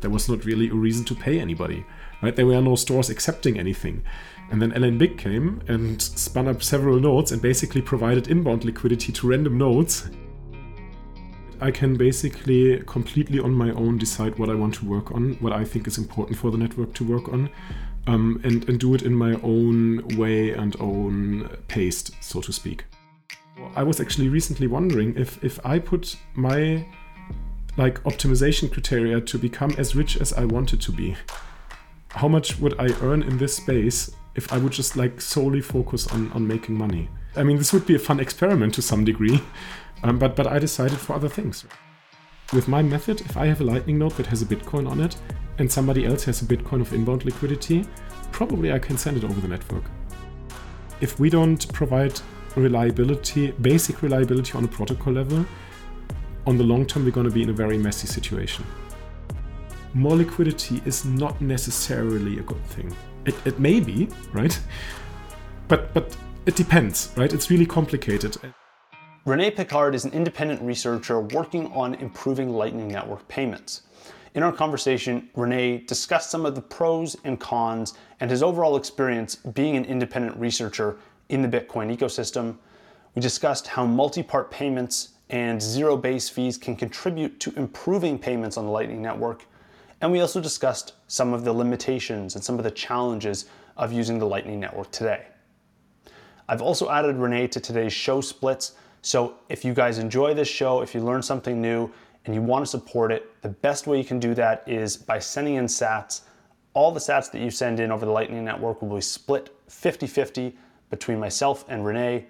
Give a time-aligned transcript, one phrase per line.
[0.00, 1.84] There was not really a reason to pay anybody,
[2.22, 2.34] right?
[2.34, 4.02] There were no stores accepting anything.
[4.50, 9.12] And then LN Big came and spun up several nodes and basically provided inbound liquidity
[9.12, 10.08] to random nodes.
[11.60, 15.52] I can basically completely on my own decide what I want to work on, what
[15.52, 17.48] I think is important for the network to work on,
[18.06, 22.84] um, and, and do it in my own way and own pace, so to speak.
[23.74, 26.86] I was actually recently wondering if, if I put my
[27.76, 31.16] like optimization criteria to become as rich as I wanted to be,
[32.10, 36.06] how much would I earn in this space if I would just like solely focus
[36.08, 37.08] on, on making money?
[37.36, 39.42] I mean, this would be a fun experiment to some degree,
[40.02, 41.64] um, but but I decided for other things.
[42.52, 45.16] With my method, if I have a Lightning node that has a Bitcoin on it,
[45.58, 47.84] and somebody else has a Bitcoin of inbound liquidity,
[48.32, 49.84] probably I can send it over the network.
[51.00, 52.18] If we don't provide
[52.54, 55.44] reliability, basic reliability on a protocol level,
[56.46, 58.64] on the long term, we're going to be in a very messy situation.
[59.94, 62.94] More liquidity is not necessarily a good thing.
[63.24, 64.58] It, it may be, right?
[65.68, 67.32] But but it depends, right?
[67.32, 68.36] It's really complicated.
[69.24, 73.82] Rene Pickhardt is an independent researcher working on improving Lightning Network payments.
[74.34, 79.34] In our conversation, Rene discussed some of the pros and cons and his overall experience
[79.34, 82.56] being an independent researcher in the Bitcoin ecosystem.
[83.16, 88.56] We discussed how multi part payments and zero base fees can contribute to improving payments
[88.56, 89.44] on the Lightning Network.
[90.00, 93.46] And we also discussed some of the limitations and some of the challenges
[93.76, 95.26] of using the Lightning Network today.
[96.48, 98.72] I've also added Rene to today's show splits
[99.06, 101.92] so if you guys enjoy this show, if you learn something new
[102.24, 105.20] and you want to support it, the best way you can do that is by
[105.20, 106.22] sending in sats.
[106.74, 110.08] All the sats that you send in over the Lightning Network will be split 50
[110.08, 110.58] 50
[110.90, 112.26] between myself and Rene,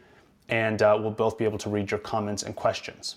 [0.49, 3.17] and uh, we'll both be able to read your comments and questions.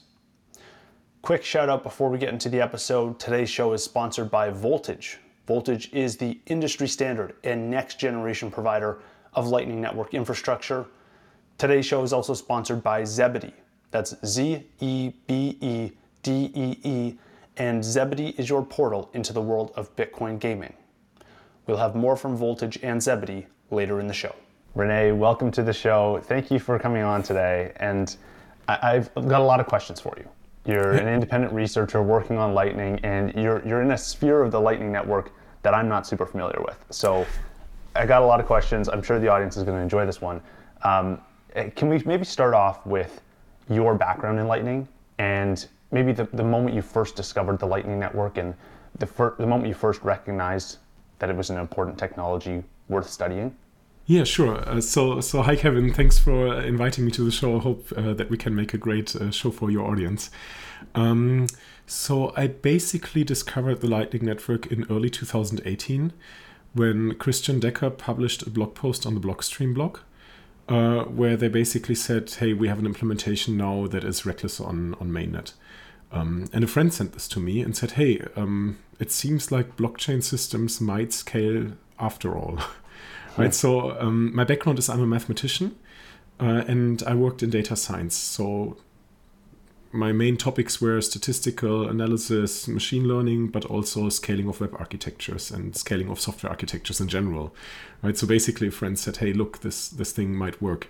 [1.22, 5.20] Quick shout out before we get into the episode today's show is sponsored by Voltage.
[5.48, 9.00] Voltage is the industry standard and next generation provider
[9.34, 10.86] of Lightning Network infrastructure.
[11.58, 13.54] Today's show is also sponsored by Zebedee.
[13.92, 15.92] That's Z E B E
[16.24, 17.18] D E E,
[17.58, 20.74] and Zebedee is your portal into the world of Bitcoin gaming.
[21.68, 24.36] We'll have more from Voltage and Zebedee later in the show.
[24.76, 26.20] Rene, welcome to the show.
[26.24, 27.74] Thank you for coming on today.
[27.78, 28.16] And
[28.68, 30.28] I- have got a lot of questions for you.
[30.66, 34.62] You're an independent researcher working on Lightning, and you're, you're in a sphere of the
[34.62, 35.32] Lightning Network
[35.64, 36.78] that I'm not super familiar with.
[36.92, 37.26] So
[37.96, 38.88] I got a lot of questions.
[38.88, 40.42] I'm sure the audience is going to enjoy this one.
[40.84, 41.20] Um,
[41.56, 43.22] uh, can we maybe start off with
[43.70, 44.88] your background in Lightning
[45.18, 48.54] and maybe the, the moment you first discovered the Lightning Network and
[49.00, 50.78] the, fir- the moment you first recognized
[51.18, 53.56] that it was an important technology worth studying?
[54.10, 54.68] Yeah, sure.
[54.68, 55.94] Uh, so, so hi Kevin.
[55.94, 57.58] Thanks for inviting me to the show.
[57.58, 60.32] I hope uh, that we can make a great uh, show for your audience.
[60.96, 61.46] Um,
[61.86, 66.12] so, I basically discovered the Lightning Network in early 2018
[66.74, 70.00] when Christian Decker published a blog post on the Blockstream blog
[70.68, 74.96] uh, where they basically said, "Hey, we have an implementation now that is reckless on
[74.96, 75.54] on mainnet."
[76.12, 79.78] Um, and a friend sent this to me and said, "Hey, um, it seems like
[79.78, 82.58] blockchain systems might scale after all."
[83.40, 83.54] right.
[83.54, 85.76] So um, my background is I'm a mathematician,
[86.40, 88.16] uh, and I worked in data science.
[88.16, 88.78] So
[89.92, 95.76] my main topics were statistical analysis, machine learning, but also scaling of web architectures and
[95.76, 97.56] scaling of software architectures in general.
[98.02, 98.18] Right.
[98.18, 100.88] So basically, a friend said, "Hey, look, this this thing might work."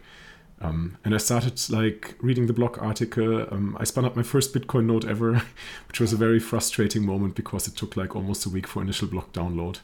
[0.62, 3.48] Um, and I started like reading the blog article.
[3.52, 5.42] Um, I spun up my first Bitcoin node ever,
[5.88, 9.08] which was a very frustrating moment because it took like almost a week for initial
[9.08, 9.80] block download.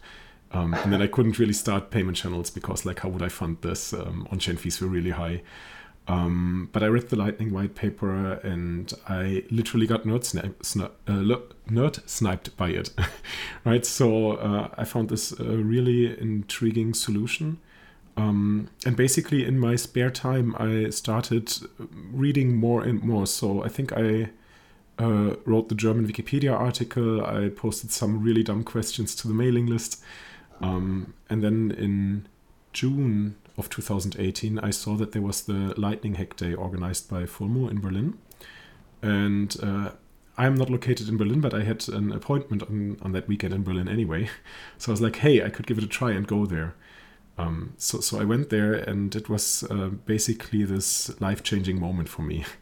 [0.56, 3.58] Um, and then I couldn't really start payment channels because like how would I fund
[3.62, 3.94] this?
[3.94, 5.42] Um, on-chain fees were really high.
[6.08, 11.40] Um, but I read the Lightning white paper and I literally got nerd, sni- uh,
[11.68, 12.92] nerd sniped by it.
[13.66, 13.86] right?
[13.86, 17.60] So uh, I found this a really intriguing solution.
[18.16, 21.52] Um, and basically, in my spare time, I started
[22.14, 23.28] reading more and more.
[23.28, 24.30] So I think I
[25.00, 27.26] uh, wrote the German Wikipedia article.
[27.26, 30.02] I posted some really dumb questions to the mailing list.
[30.62, 32.28] Um, and then in
[32.74, 37.70] June of 2018, I saw that there was the Lightning Hack Day organized by Fulmo
[37.70, 38.18] in Berlin.
[39.02, 39.92] And uh,
[40.38, 43.64] I'm not located in Berlin, but I had an appointment on, on that weekend in
[43.64, 44.30] Berlin anyway.
[44.78, 46.76] So I was like, hey, I could give it a try and go there.
[47.38, 52.10] Um, so, so I went there, and it was uh, basically this life changing moment
[52.10, 52.46] for me.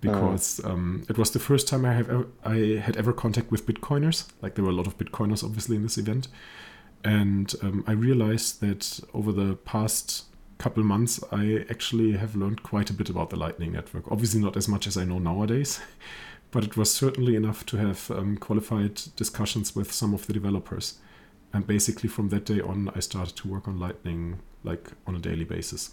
[0.00, 3.66] because um, it was the first time I have ever, I had ever contact with
[3.66, 4.28] Bitcoiners.
[4.42, 6.28] Like there were a lot of Bitcoiners, obviously, in this event,
[7.06, 10.24] and um, I realized that over the past
[10.58, 14.10] couple months, I actually have learned quite a bit about the Lightning Network.
[14.10, 15.78] Obviously, not as much as I know nowadays,
[16.50, 20.98] but it was certainly enough to have um, qualified discussions with some of the developers.
[21.52, 25.20] And basically, from that day on, I started to work on Lightning like on a
[25.20, 25.92] daily basis.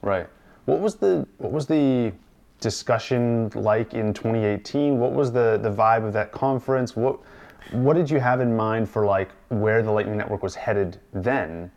[0.00, 0.28] Right.
[0.66, 2.12] What was the what was the
[2.60, 4.96] discussion like in 2018?
[4.96, 6.94] What was the the vibe of that conference?
[6.94, 7.18] What
[7.72, 11.70] what did you have in mind for like where the Lightning Network was headed then,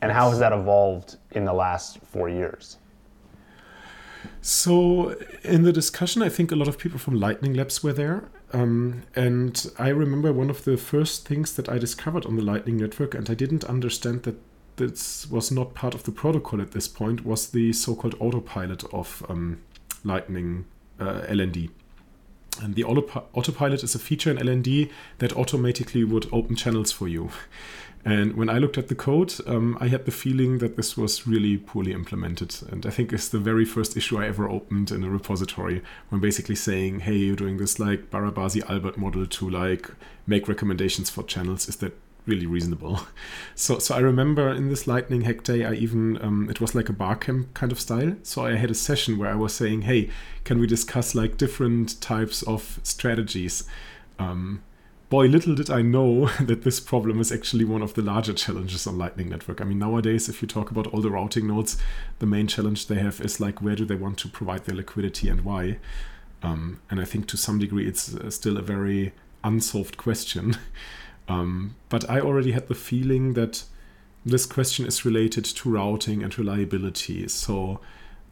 [0.00, 2.78] and how has that evolved in the last four years?
[4.42, 8.28] So, in the discussion, I think a lot of people from Lightning Labs were there.
[8.52, 12.76] Um, and I remember one of the first things that I discovered on the Lightning
[12.78, 14.36] Network, and I didn't understand that
[14.76, 18.82] this was not part of the protocol at this point, was the so called autopilot
[18.92, 19.60] of um,
[20.04, 20.64] Lightning
[20.98, 21.70] uh, LND.
[22.62, 27.30] And the autopilot is a feature in LND that automatically would open channels for you.
[28.04, 31.26] And when I looked at the code, um, I had the feeling that this was
[31.26, 32.56] really poorly implemented.
[32.70, 36.20] And I think it's the very first issue I ever opened in a repository when
[36.20, 39.90] basically saying, hey, you're doing this like Barabasi Albert model to like
[40.26, 41.68] make recommendations for channels.
[41.68, 41.92] Is that
[42.26, 43.00] really reasonable?
[43.54, 46.88] So, so I remember in this Lightning Hack Day, I even, um, it was like
[46.88, 48.16] a barcamp kind of style.
[48.22, 50.08] So I had a session where I was saying, hey,
[50.44, 53.64] can we discuss like different types of strategies?
[54.18, 54.62] Um,
[55.10, 58.86] boy, little did I know that this problem is actually one of the larger challenges
[58.86, 59.60] on Lightning Network.
[59.60, 61.76] I mean, nowadays, if you talk about all the routing nodes,
[62.18, 65.28] the main challenge they have is like, where do they want to provide their liquidity
[65.28, 65.78] and why?
[66.42, 69.12] Um, and I think to some degree, it's uh, still a very
[69.44, 70.56] unsolved question.
[71.30, 73.62] um, but I already had the feeling that
[74.26, 77.28] this question is related to routing and reliability.
[77.28, 77.80] So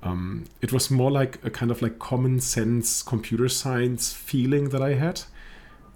[0.02, 4.82] um, it was more like a kind of like common sense computer science feeling that
[4.82, 5.22] I had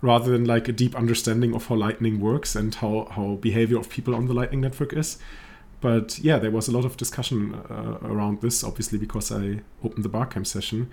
[0.00, 3.90] rather than like a deep understanding of how Lightning works and how, how behavior of
[3.90, 5.18] people on the Lightning network is.
[5.80, 10.04] But yeah, there was a lot of discussion uh, around this, obviously, because I opened
[10.04, 10.88] the Barcamp session.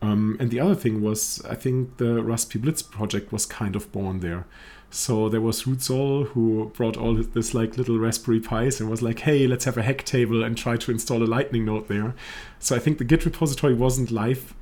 [0.00, 3.90] Um, and the other thing was, I think the Raspi Blitz project was kind of
[3.90, 4.46] born there.
[4.90, 9.20] So there was Rotzoll who brought all this like little Raspberry Pis and was like,
[9.20, 12.14] hey, let's have a hack table and try to install a Lightning node there.
[12.58, 14.54] So I think the Git repository wasn't live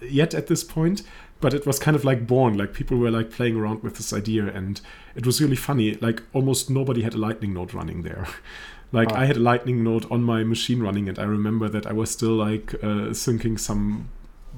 [0.00, 1.02] yet at this point,
[1.40, 4.12] but it was kind of like born like people were like playing around with this
[4.12, 4.80] idea and
[5.14, 8.26] it was really funny like almost nobody had a lightning node running there
[8.92, 9.16] like oh.
[9.16, 12.10] i had a lightning node on my machine running and i remember that i was
[12.10, 14.08] still like uh, syncing some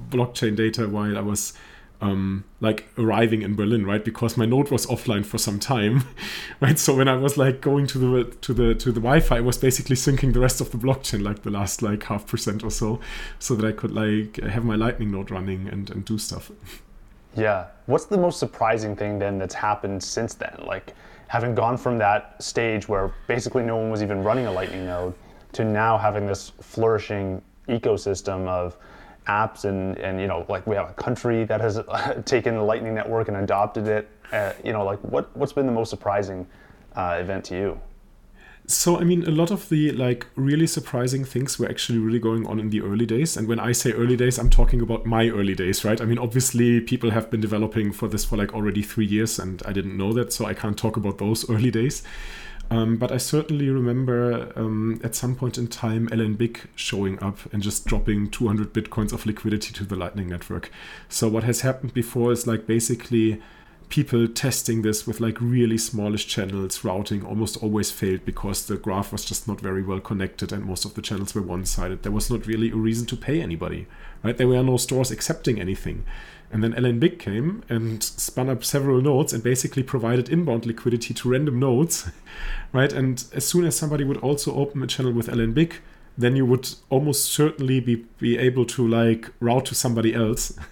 [0.09, 1.53] blockchain data while i was
[2.01, 4.03] um, like arriving in Berlin, right?
[4.03, 6.03] Because my node was offline for some time,
[6.59, 6.77] right?
[6.77, 9.57] So when I was like going to the to the to the Wi-Fi, I was
[9.57, 12.99] basically syncing the rest of the blockchain, like the last like half percent or so,
[13.39, 16.51] so that I could like have my Lightning node running and and do stuff.
[17.35, 17.67] Yeah.
[17.85, 20.55] What's the most surprising thing then that's happened since then?
[20.65, 20.93] Like
[21.27, 25.13] having gone from that stage where basically no one was even running a Lightning node
[25.53, 28.75] to now having this flourishing ecosystem of
[29.27, 31.79] apps and and you know like we have a country that has
[32.25, 34.09] taken the lightning network and adopted it.
[34.31, 36.47] Uh, you know like what what's been the most surprising
[36.95, 37.79] uh, event to you?
[38.67, 42.45] So i mean a lot of the like really surprising things were actually really going
[42.47, 43.35] on in the early days.
[43.35, 45.99] And when i say early days i'm talking about my early days right?
[45.99, 49.61] I mean obviously people have been developing for this for like already three years and
[49.65, 52.03] i didn't know that so i can't talk about those early days
[52.71, 57.37] um, but I certainly remember um, at some point in time LN Big showing up
[57.53, 60.71] and just dropping 200 bitcoins of liquidity to the Lightning Network.
[61.09, 63.41] So what has happened before is like basically
[63.89, 66.81] people testing this with like really smallish channels.
[66.85, 70.85] Routing almost always failed because the graph was just not very well connected and most
[70.85, 72.03] of the channels were one-sided.
[72.03, 73.85] There was not really a reason to pay anybody
[74.23, 74.37] right?
[74.37, 76.05] There were no stores accepting anything
[76.51, 81.13] and then LN Big came and spun up several nodes and basically provided inbound liquidity
[81.13, 82.09] to random nodes,
[82.73, 82.91] right?
[82.91, 85.75] And as soon as somebody would also open a channel with LN Big,
[86.17, 90.57] then you would almost certainly be, be able to like route to somebody else.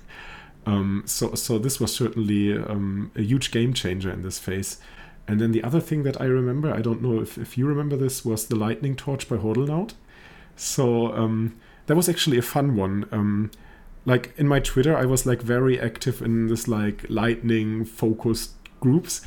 [0.65, 4.77] Um, so, so this was certainly um, a huge game changer in this phase.
[5.27, 7.95] And then the other thing that I remember, I don't know if, if you remember
[7.95, 9.93] this, was the Lightning Torch by Hodlonaut.
[10.55, 11.55] So um,
[11.87, 13.07] that was actually a fun one.
[14.05, 19.21] Like in my Twitter, I was like very active in this like lightning focused groups.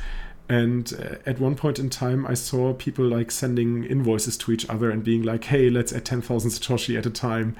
[0.49, 4.69] And uh, at one point in time, I saw people like sending invoices to each
[4.69, 7.55] other and being like, hey, let's add 10,000 Satoshi at a time.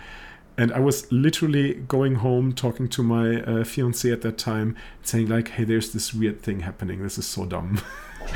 [0.58, 5.28] And I was literally going home talking to my uh, fiance at that time, saying,
[5.28, 7.02] like, hey, there's this weird thing happening.
[7.02, 7.82] This is so dumb.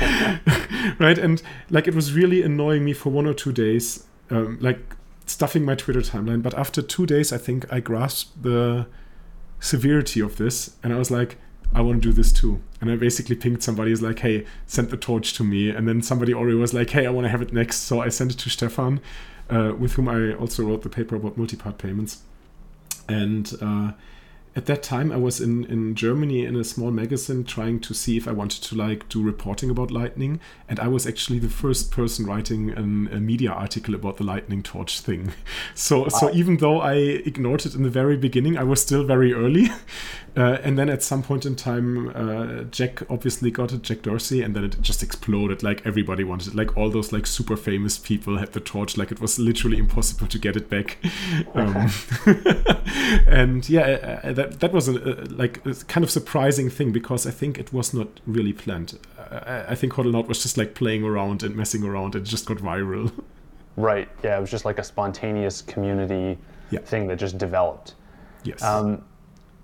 [0.98, 1.16] right.
[1.18, 4.04] And like, it was really annoying me for one or two days.
[4.30, 4.80] Um, like,
[5.28, 6.42] stuffing my Twitter timeline.
[6.42, 8.86] But after two days, I think I grasped the
[9.60, 11.36] severity of this, and I was like,
[11.74, 12.62] I want to do this too.
[12.80, 15.68] And I basically pinged somebody, is like, hey, send the torch to me.
[15.68, 17.80] And then somebody already was like, hey, I want to have it next.
[17.80, 19.00] So I sent it to Stefan,
[19.50, 22.22] uh, with whom I also wrote the paper about multi-part payments.
[23.08, 23.92] And uh,
[24.56, 28.16] at that time I was in, in Germany in a small magazine trying to see
[28.16, 30.40] if I wanted to like do reporting about lightning.
[30.68, 34.62] And I was actually the first person writing an, a media article about the lightning
[34.62, 35.32] torch thing.
[35.74, 36.08] So wow.
[36.08, 39.68] so even though I ignored it in the very beginning I was still very early
[40.38, 44.42] uh, and then at some point in time uh, Jack obviously got it Jack Dorsey
[44.42, 47.98] and then it just exploded like everybody wanted it like all those like super famous
[47.98, 50.98] people had the torch like it was literally impossible to get it back
[51.54, 51.90] um,
[53.26, 57.30] and yeah uh, that that was a, like a kind of surprising thing because I
[57.30, 58.98] think it was not really planned.
[59.18, 62.46] I, I think Hodl was just like playing around and messing around and it just
[62.46, 63.12] got viral.
[63.76, 64.08] Right.
[64.24, 66.36] Yeah, it was just like a spontaneous community
[66.70, 66.80] yeah.
[66.80, 67.94] thing that just developed.
[68.42, 68.60] Yes.
[68.60, 69.04] Um,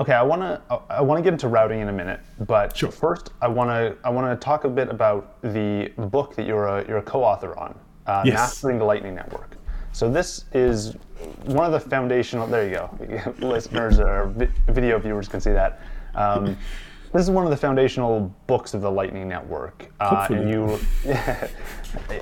[0.00, 0.60] okay, I want to
[0.90, 2.90] I want to get into routing in a minute, but sure.
[2.90, 6.66] first I want to I want to talk a bit about the book that you're
[6.66, 8.34] a you're a co-author on, uh, yes.
[8.34, 9.56] Mastering the Lightning Network.
[9.92, 10.96] So this is
[11.44, 12.46] one of the foundational.
[12.46, 15.80] There you go, listeners or vi- video viewers can see that.
[16.14, 16.56] Um,
[17.12, 20.80] this is one of the foundational books of the Lightning Network, uh, and you.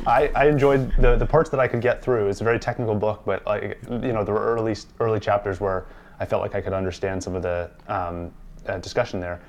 [0.07, 2.29] I, I enjoyed the the parts that I could get through.
[2.29, 5.87] It's a very technical book, but like you know, there were early early chapters where
[6.21, 8.31] I felt like I could understand some of the um,
[8.67, 9.41] uh, discussion there.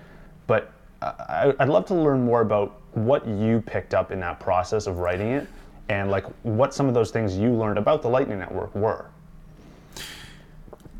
[0.47, 4.87] But I, I'd love to learn more about what you picked up in that process
[4.87, 5.47] of writing it
[5.89, 9.07] and like what some of those things you learned about the Lightning Network were.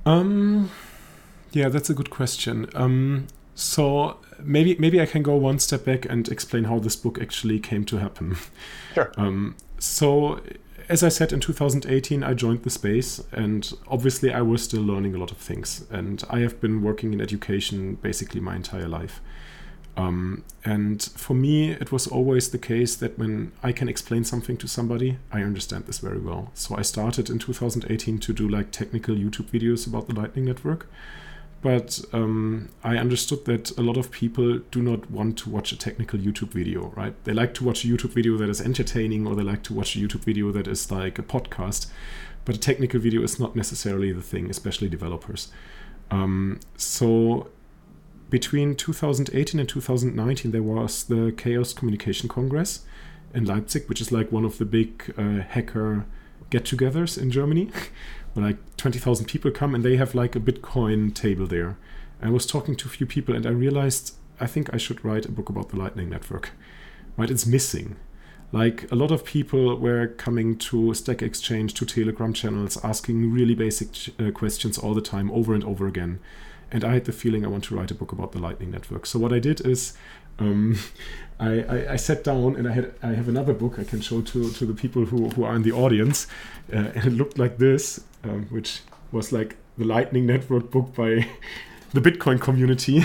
[0.06, 0.70] Um,
[1.52, 2.70] yeah, that's a good question.
[2.74, 7.22] Um, so maybe maybe I can go one step back and explain how this book
[7.22, 8.38] actually came to happen.
[8.94, 9.12] Sure.
[9.18, 10.40] Um, so
[10.90, 15.16] as I said in 2018, I joined the space, and obviously I was still learning
[15.16, 15.86] a lot of things.
[15.90, 19.22] And I have been working in education basically my entire life.
[19.96, 24.58] Um, and for me, it was always the case that when I can explain something
[24.58, 26.52] to somebody, I understand this very well.
[26.56, 30.88] So I started in 2018 to do like technical YouTube videos about the Lightning Network.
[31.64, 35.78] But um, I understood that a lot of people do not want to watch a
[35.78, 37.16] technical YouTube video, right?
[37.24, 39.96] They like to watch a YouTube video that is entertaining, or they like to watch
[39.96, 41.90] a YouTube video that is like a podcast.
[42.44, 45.52] But a technical video is not necessarily the thing, especially developers.
[46.12, 47.50] Um, so
[48.30, 52.82] between 2018 and 2019, there was the Chaos Communication Congress
[53.34, 56.06] in Leipzig, which is like one of the big uh, hacker
[56.50, 57.70] get togethers in Germany,
[58.36, 61.78] like 20,000 people come and they have like a Bitcoin table there.
[62.22, 65.26] I was talking to a few people and I realized I think I should write
[65.26, 66.52] a book about the Lightning Network.
[67.16, 67.30] Right?
[67.30, 67.96] It's missing.
[68.52, 73.56] Like a lot of people were coming to Stack Exchange, to Telegram channels, asking really
[73.56, 76.20] basic uh, questions all the time, over and over again
[76.74, 79.06] and I had the feeling I want to write a book about the Lightning Network.
[79.06, 79.94] So what I did is
[80.40, 80.78] um,
[81.40, 84.22] I, I, I, sat down and I had I have another book I can show
[84.22, 86.28] to, to the people who, who are in the audience,
[86.72, 91.28] uh, and it looked like this, um, which was like the Lightning Network book by
[91.94, 93.04] the Bitcoin community.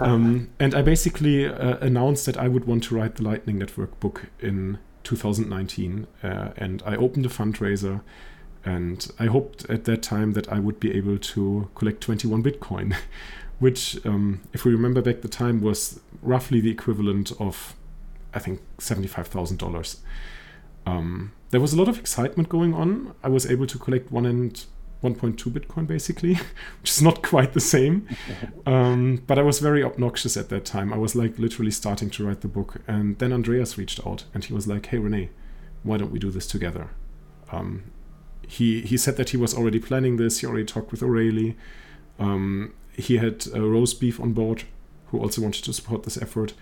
[0.00, 4.00] um, and I basically uh, announced that I would want to write the Lightning Network
[4.00, 8.00] book in 2019, uh, and I opened a fundraiser
[8.64, 12.94] and I hoped at that time that I would be able to collect 21 Bitcoin,
[13.60, 17.76] which, um, if we remember back the time, was roughly the equivalent of,
[18.34, 19.98] I think, $75,000.
[20.86, 23.14] Um, there was a lot of excitement going on.
[23.22, 24.64] I was able to collect one and
[25.02, 26.34] 1.2 Bitcoin basically,
[26.80, 28.08] which is not quite the same.
[28.66, 30.92] Um, but I was very obnoxious at that time.
[30.92, 32.76] I was like literally starting to write the book.
[32.86, 35.30] And then Andreas reached out and he was like, hey, Rene,
[35.82, 36.90] why don't we do this together?
[37.50, 37.84] Um,
[38.46, 40.40] he he said that he was already planning this.
[40.40, 41.56] He already talked with O'Reilly.
[42.18, 44.64] Um, he had uh, roasbeef on board,
[45.06, 46.54] who also wanted to support this effort.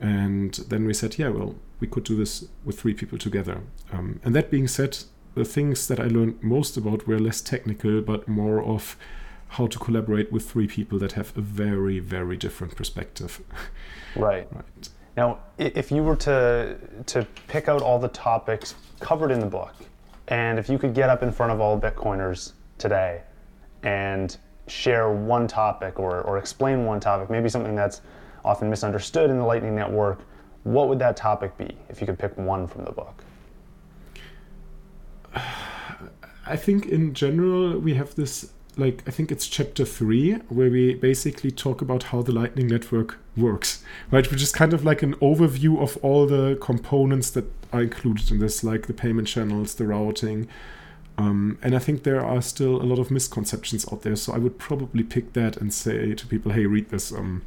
[0.00, 3.60] And then we said, yeah, well, we could do this with three people together.
[3.92, 4.98] Um, and that being said,
[5.34, 8.96] the things that I learned most about were less technical, but more of
[9.48, 13.40] how to collaborate with three people that have a very, very different perspective.
[14.16, 14.48] Right.
[14.52, 14.88] right.
[15.16, 19.72] Now, if you were to to pick out all the topics covered in the book,
[20.26, 23.22] and if you could get up in front of all Bitcoiners today
[23.84, 24.36] and
[24.70, 28.00] share one topic or, or explain one topic, maybe something that's
[28.44, 30.20] often misunderstood in the Lightning Network,
[30.64, 33.24] what would that topic be if you could pick one from the book?
[36.46, 40.94] I think in general we have this like I think it's chapter three where we
[40.94, 44.28] basically talk about how the Lightning Network works, right?
[44.30, 48.38] Which is kind of like an overview of all the components that are included in
[48.38, 50.48] this, like the payment channels, the routing.
[51.20, 54.16] Um, and I think there are still a lot of misconceptions out there.
[54.16, 57.12] So I would probably pick that and say to people, hey, read this.
[57.12, 57.42] Um,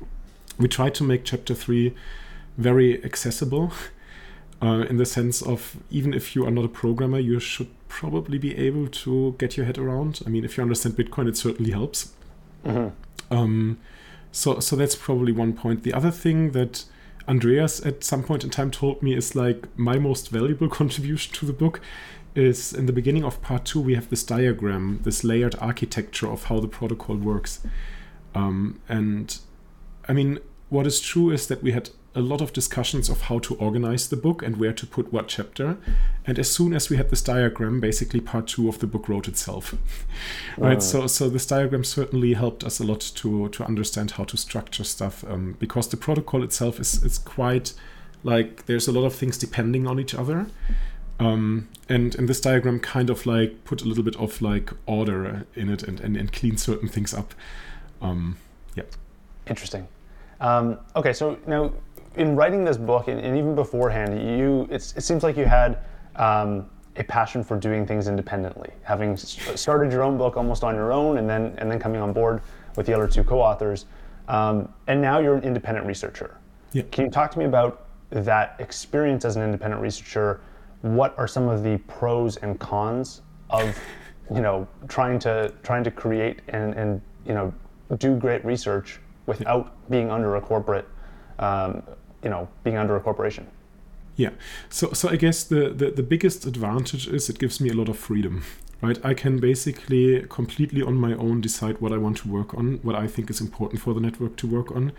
[0.60, 1.96] we try to make chapter three
[2.58, 3.72] very accessible.
[4.62, 8.38] Uh, in the sense of even if you are not a programmer, you should probably
[8.38, 10.22] be able to get your head around.
[10.26, 12.14] I mean, if you understand Bitcoin, it certainly helps.
[12.64, 13.36] Mm-hmm.
[13.36, 13.78] Um,
[14.32, 15.84] so so that's probably one point.
[15.84, 16.86] The other thing that
[17.28, 21.46] Andreas at some point in time told me is like my most valuable contribution to
[21.46, 21.82] the book
[22.36, 26.46] is in the beginning of part two we have this diagram, this layered architecture of
[26.46, 27.60] how the protocol works.
[28.36, 29.38] Um, and
[30.08, 33.40] I mean, what is true is that we had a lot of discussions of how
[33.40, 35.78] to organize the book and where to put what chapter.
[36.26, 39.28] And as soon as we had this diagram, basically part two of the book wrote
[39.28, 39.76] itself.
[40.58, 40.82] right.
[40.82, 44.84] So so this diagram certainly helped us a lot to to understand how to structure
[44.84, 47.74] stuff um, because the protocol itself is is quite
[48.24, 50.48] like there's a lot of things depending on each other.
[51.24, 55.46] Um, and in this diagram kind of like put a little bit of like order
[55.56, 57.34] in it and, and, and clean certain things up.
[58.02, 58.38] Um,
[58.76, 58.84] yeah.
[59.48, 59.88] Interesting.
[60.42, 61.72] Um, okay, so now
[62.16, 65.80] in writing this book and, and even beforehand, you it seems like you had
[66.16, 70.92] um, a passion for doing things independently, having started your own book almost on your
[70.92, 72.42] own, and then and then coming on board
[72.76, 73.86] with the other two co-authors,
[74.28, 76.38] um, and now you're an independent researcher.
[76.72, 76.84] Yeah.
[76.92, 80.42] Can you talk to me about that experience as an independent researcher?
[80.84, 83.78] What are some of the pros and cons of
[84.34, 87.54] you know trying to trying to create and and you know
[87.98, 90.88] do great research without being under a corporate
[91.40, 91.84] um,
[92.24, 93.48] you know being under a corporation?
[94.16, 94.30] Yeah.
[94.70, 97.90] So so i guess the, the the biggest advantage is it gives me a lot
[97.90, 98.44] of freedom
[98.82, 99.00] right?
[99.04, 102.96] I can basically completely on my own decide what i want to work on what
[102.96, 104.92] i think is important for the network to work on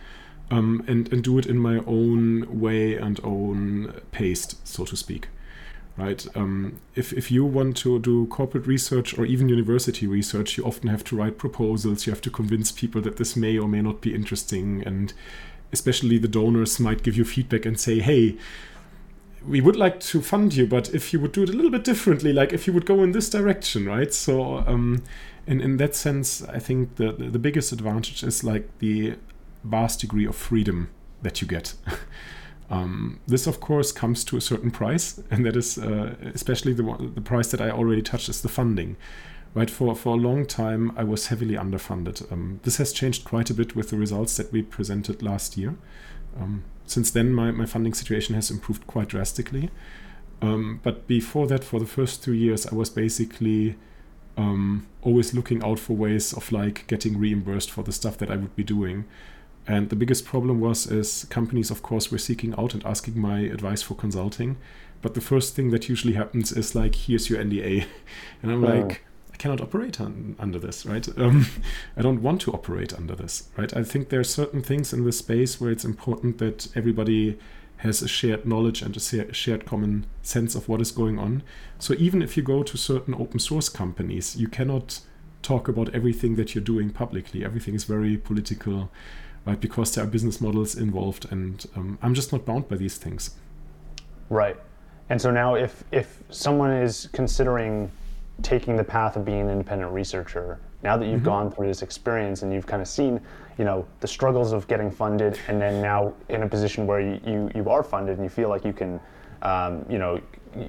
[0.50, 5.28] um, and and do it in my own way and own pace so to speak
[5.96, 10.64] right um, if, if you want to do corporate research or even university research you
[10.64, 13.80] often have to write proposals you have to convince people that this may or may
[13.80, 15.14] not be interesting and
[15.74, 18.36] especially the donors might give you feedback and say, hey,
[19.46, 21.84] we would like to fund you, but if you would do it a little bit
[21.84, 24.14] differently, like if you would go in this direction, right?
[24.14, 25.02] So, um,
[25.46, 29.16] in in that sense, I think the the biggest advantage is like the
[29.62, 30.88] vast degree of freedom
[31.20, 31.74] that you get.
[32.74, 36.82] um, this, of course, comes to a certain price, and that is uh, especially the
[37.14, 38.96] the price that I already touched is the funding.
[39.54, 42.30] Right for for a long time i was heavily underfunded.
[42.32, 45.76] Um, this has changed quite a bit with the results that we presented last year.
[46.40, 49.70] Um, since then my, my funding situation has improved quite drastically.
[50.42, 53.76] Um, but before that for the first two years i was basically
[54.36, 58.36] um, always looking out for ways of like getting reimbursed for the stuff that i
[58.36, 59.04] would be doing
[59.66, 63.40] and the biggest problem was is companies of course were seeking out and asking my
[63.40, 64.56] advice for consulting
[65.02, 67.86] but the first thing that usually happens is like here's your nda
[68.42, 68.68] and i'm oh.
[68.68, 71.06] like I cannot operate un- under this, right?
[71.18, 71.46] Um,
[71.96, 73.76] I don't want to operate under this, right?
[73.76, 77.36] I think there are certain things in this space where it's important that everybody
[77.78, 81.42] has a shared knowledge and a shared common sense of what is going on.
[81.78, 85.00] So even if you go to certain open source companies, you cannot
[85.42, 87.44] talk about everything that you're doing publicly.
[87.44, 88.90] Everything is very political,
[89.46, 89.60] right?
[89.60, 93.36] Because there are business models involved, and um, I'm just not bound by these things.
[94.30, 94.56] Right.
[95.10, 97.90] And so now, if if someone is considering
[98.42, 101.24] taking the path of being an independent researcher now that you've mm-hmm.
[101.24, 103.20] gone through this experience and you've kind of seen
[103.58, 107.20] you know the struggles of getting funded and then now in a position where you,
[107.24, 109.00] you, you are funded and you feel like you can
[109.42, 110.20] um, you know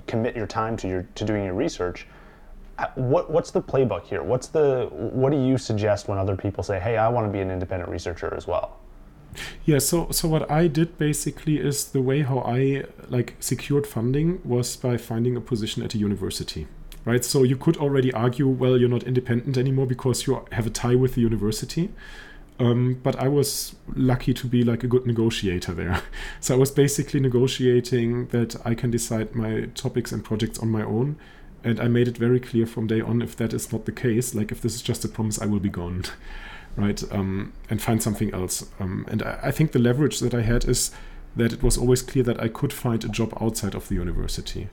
[0.07, 2.07] commit your time to your to doing your research
[2.95, 6.79] what what's the playbook here what's the what do you suggest when other people say
[6.79, 8.77] hey i want to be an independent researcher as well
[9.65, 14.41] yeah so so what i did basically is the way how i like secured funding
[14.43, 16.67] was by finding a position at a university
[17.05, 17.23] right?
[17.23, 20.95] So you could already argue, well, you're not independent anymore because you have a tie
[20.95, 21.91] with the university.
[22.57, 26.01] Um, but I was lucky to be like a good negotiator there.
[26.39, 30.83] So I was basically negotiating that I can decide my topics and projects on my
[30.83, 31.17] own.
[31.65, 34.35] And I made it very clear from day on if that is not the case,
[34.35, 36.03] like if this is just a promise, I will be gone,
[36.77, 37.03] right?
[37.11, 38.69] Um, and find something else.
[38.79, 40.91] Um, and I, I think the leverage that I had is
[41.35, 44.69] that it was always clear that I could find a job outside of the university.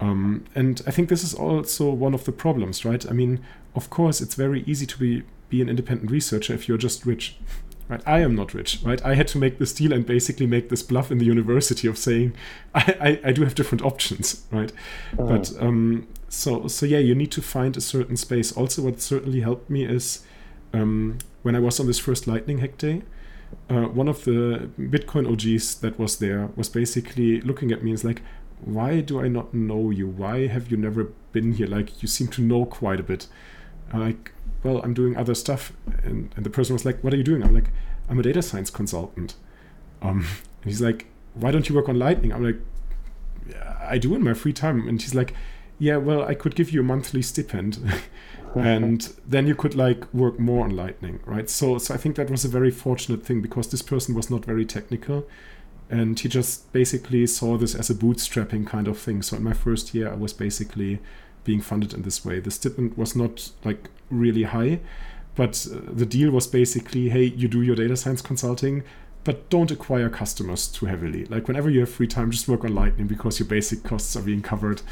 [0.00, 3.08] Um, and I think this is also one of the problems, right?
[3.08, 6.78] I mean, of course, it's very easy to be be an independent researcher if you're
[6.78, 7.36] just rich.
[7.88, 8.02] Right?
[8.06, 9.04] I am not rich, right?
[9.04, 11.98] I had to make this deal and basically make this bluff in the university of
[11.98, 12.34] saying
[12.74, 14.72] I, I, I do have different options, right?
[15.16, 15.28] Mm.
[15.28, 18.52] But um, so so yeah, you need to find a certain space.
[18.52, 20.24] Also, what certainly helped me is
[20.72, 23.02] um, when I was on this first Lightning Hack Day.
[23.70, 27.98] Uh, one of the Bitcoin OGs that was there was basically looking at me and
[27.98, 28.20] is like,
[28.64, 30.08] why do I not know you?
[30.08, 31.66] Why have you never been here?
[31.66, 33.26] Like, you seem to know quite a bit.
[33.92, 34.32] Like,
[34.64, 35.72] well, I'm doing other stuff.
[36.02, 37.42] And, and the person was like, what are you doing?
[37.42, 37.70] I'm like,
[38.08, 39.34] I'm a data science consultant.
[40.02, 40.26] Um,
[40.62, 42.32] and he's like, why don't you work on Lightning?
[42.32, 42.58] I'm like,
[43.80, 44.88] I do in my free time.
[44.88, 45.34] And he's like,
[45.78, 47.78] yeah, well, I could give you a monthly stipend.
[48.54, 52.30] and then you could like work more on lightning right so so i think that
[52.30, 55.26] was a very fortunate thing because this person was not very technical
[55.90, 59.52] and he just basically saw this as a bootstrapping kind of thing so in my
[59.52, 61.00] first year i was basically
[61.44, 62.40] being funded in this way.
[62.40, 64.80] The stipend was not like really high
[65.34, 68.82] but uh, the deal was basically hey you do your data science consulting
[69.24, 71.24] but don't acquire customers too heavily.
[71.24, 74.22] Like whenever you have free time just work on lightning because your basic costs are
[74.22, 74.82] being covered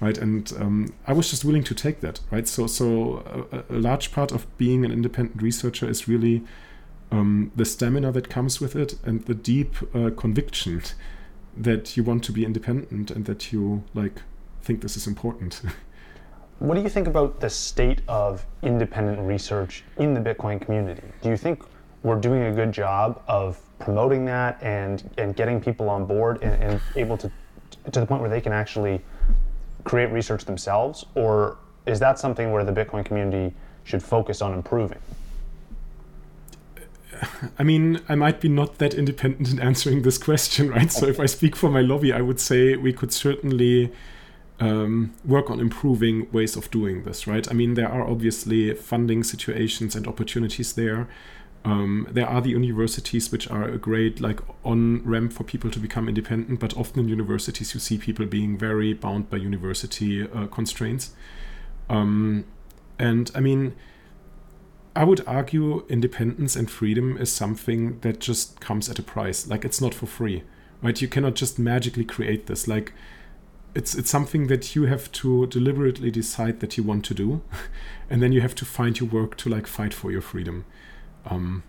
[0.00, 0.18] right?
[0.18, 2.46] And um, i was just willing to take that right?
[2.48, 6.42] So so a, a, large part of being an independent researcher is really
[7.12, 10.82] um, the stamina that comes with it and the deep uh, conviction
[11.56, 14.22] that you want to be independent and that you like
[14.62, 15.62] think this is important
[16.58, 21.28] what do you think about the state of independent research in the bitcoin community do
[21.28, 21.62] you think
[22.02, 26.62] we're doing a good job of promoting that and and getting people on board and,
[26.62, 27.30] and able to
[27.92, 29.00] to the point where they can actually
[29.84, 34.98] create research themselves, or is that something where the Bitcoin community should focus on improving?
[37.58, 40.92] I mean, I might be not that independent in answering this question, right?
[40.92, 43.92] So if I speak for my lobby, I would say we could certainly
[44.58, 47.48] um, work on improving ways of doing this, right?
[47.50, 51.08] I mean, there are obviously funding situations and opportunities there.
[51.64, 55.80] Um, there are the universities which are a great like on ramp for people to
[55.80, 60.46] become independent, but often in universities you see people being very bound by university uh,
[60.46, 61.12] constraints.
[61.90, 62.44] Um,
[62.98, 63.74] and I mean,
[64.94, 69.46] I would argue independence and freedom is something that just comes at a price.
[69.46, 70.44] Like it's not for free,
[70.80, 70.98] right?
[71.02, 72.66] You cannot just magically create this.
[72.66, 72.94] Like
[73.76, 77.42] it's it's something that you have to deliberately decide that you want to do,
[78.10, 80.64] and then you have to find your work to like fight for your freedom.
[81.26, 81.62] Um,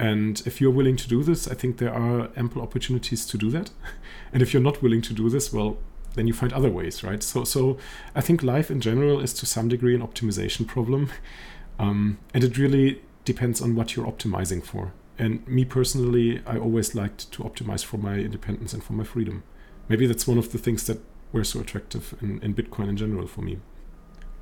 [0.00, 3.50] and if you're willing to do this, I think there are ample opportunities to do
[3.50, 3.70] that.
[4.32, 5.78] and if you're not willing to do this, well,
[6.14, 7.22] then you find other ways, right?
[7.22, 7.78] So, so
[8.16, 11.10] I think life in general is to some degree an optimization problem,
[11.78, 14.92] um, and it really depends on what you're optimizing for.
[15.16, 19.44] And me personally, I always liked to optimize for my independence and for my freedom.
[19.88, 20.98] Maybe that's one of the things that
[21.34, 23.58] were so attractive in, in Bitcoin in general for me.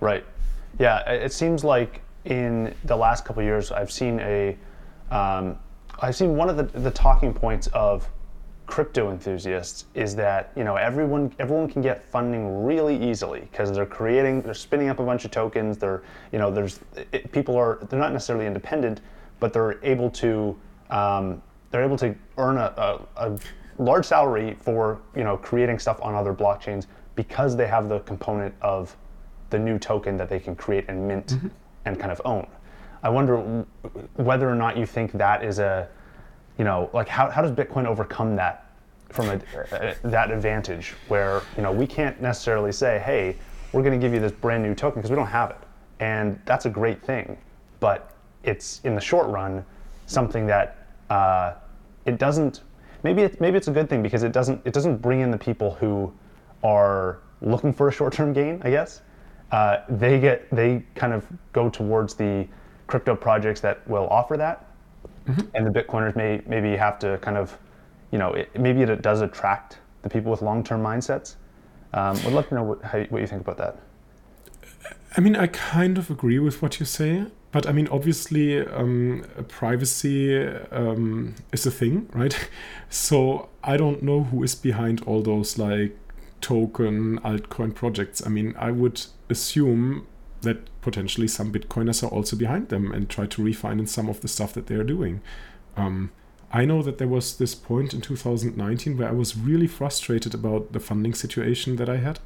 [0.00, 0.24] Right.
[0.78, 4.56] Yeah, it seems like in the last couple years, I've seen a,
[5.10, 5.58] um,
[6.00, 8.08] I've seen one of the, the talking points of
[8.66, 13.84] crypto enthusiasts is that you know everyone everyone can get funding really easily because they're
[13.84, 16.78] creating they're spinning up a bunch of tokens they're you know there's
[17.10, 19.00] it, people are they're not necessarily independent
[19.40, 20.56] but they're able to
[20.90, 22.72] um, they're able to earn a,
[23.16, 23.38] a, a,
[23.78, 28.54] large salary for you know creating stuff on other blockchains because they have the component
[28.62, 28.96] of
[29.50, 31.48] the new token that they can create and mint mm-hmm
[31.84, 32.46] and kind of own.
[33.02, 33.64] I wonder
[34.14, 35.88] whether or not you think that is a,
[36.58, 38.70] you know, like how, how does Bitcoin overcome that
[39.08, 39.40] from a,
[39.72, 43.36] a, that advantage where, you know, we can't necessarily say, hey,
[43.72, 45.58] we're going to give you this brand new token because we don't have it.
[46.00, 47.36] And that's a great thing.
[47.80, 48.12] But
[48.44, 49.64] it's in the short run
[50.06, 51.54] something that uh,
[52.04, 52.60] it doesn't,
[53.02, 55.38] maybe, it, maybe it's a good thing because it doesn't, it doesn't bring in the
[55.38, 56.12] people who
[56.62, 59.02] are looking for a short-term gain, I guess
[59.52, 62.48] uh, they get they kind of go towards the
[62.86, 64.66] crypto projects that will offer that,
[65.26, 65.46] mm-hmm.
[65.54, 67.56] and the Bitcoiners may maybe have to kind of,
[68.10, 71.36] you know, it, maybe it does attract the people with long-term mindsets.
[71.94, 73.78] Um, would love to know what, how, what you think about that.
[75.14, 79.24] I mean, I kind of agree with what you say, but I mean, obviously, um,
[79.48, 80.36] privacy
[80.72, 82.48] um, is a thing, right?
[82.88, 85.96] So I don't know who is behind all those like
[86.40, 88.24] token altcoin projects.
[88.26, 90.06] I mean, I would assume
[90.40, 94.28] that potentially some Bitcoiners are also behind them and try to refinance some of the
[94.28, 95.20] stuff that they're doing.
[95.76, 96.10] Um,
[96.52, 100.72] I know that there was this point in 2019 where I was really frustrated about
[100.72, 102.18] the funding situation that I had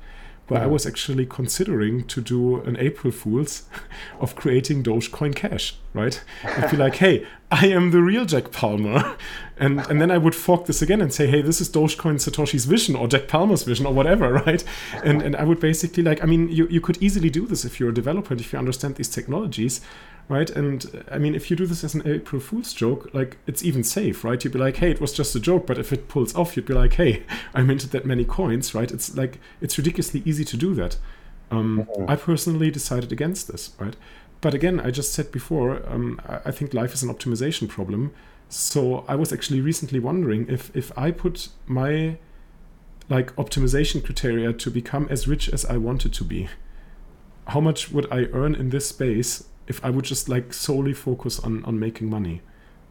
[0.49, 3.65] where I was actually considering to do an April Fool's
[4.21, 6.23] of creating Dogecoin Cash, right?
[6.45, 9.17] I'd be like, hey, I am the real Jack Palmer.
[9.59, 12.67] And, and then I would fork this again and say, hey, this is Dogecoin Satoshi's
[12.67, 14.63] vision or Jack Palmer's vision or whatever, right?
[15.03, 17.81] And, and I would basically like, I mean, you, you could easily do this if
[17.81, 19.81] you're a developer and if you understand these technologies
[20.29, 20.51] right?
[20.51, 23.85] And I mean, if you do this as an April Fool's joke, like it's even
[23.85, 24.43] safe, right?
[24.43, 26.67] You'd be like, hey, it was just a joke, but if it pulls off, you'd
[26.67, 27.23] be like, hey,
[27.55, 28.91] I minted that many coins, right?
[28.91, 30.97] It's like it's ridiculously easy to do that.
[31.51, 32.11] Um, mm-hmm.
[32.11, 33.97] I personally decided against this, right?
[34.41, 38.13] But again, I just said before, um, I think life is an optimization problem.
[38.49, 42.19] So I was actually recently wondering if if I put my
[43.09, 46.49] like optimization criteria to become as rich as I wanted to be,
[47.49, 51.39] how much would I earn in this space if I would just like solely focus
[51.39, 52.43] on on making money.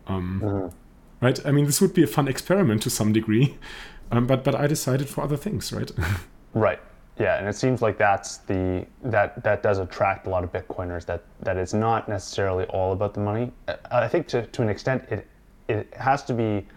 [0.08, 1.26] Um, mm-hmm.
[1.26, 1.46] Right?
[1.46, 3.58] I mean, this would be a fun experiment to some degree,
[4.12, 5.92] um, but but I decided for other things, right?
[6.54, 6.80] right.
[7.18, 11.06] Yeah, and it seems like that's the that that does attract a lot of Bitcoiners.
[11.06, 13.52] That that it's not necessarily all about the money.
[13.90, 15.28] I think to to an extent it
[15.68, 16.68] it has to be.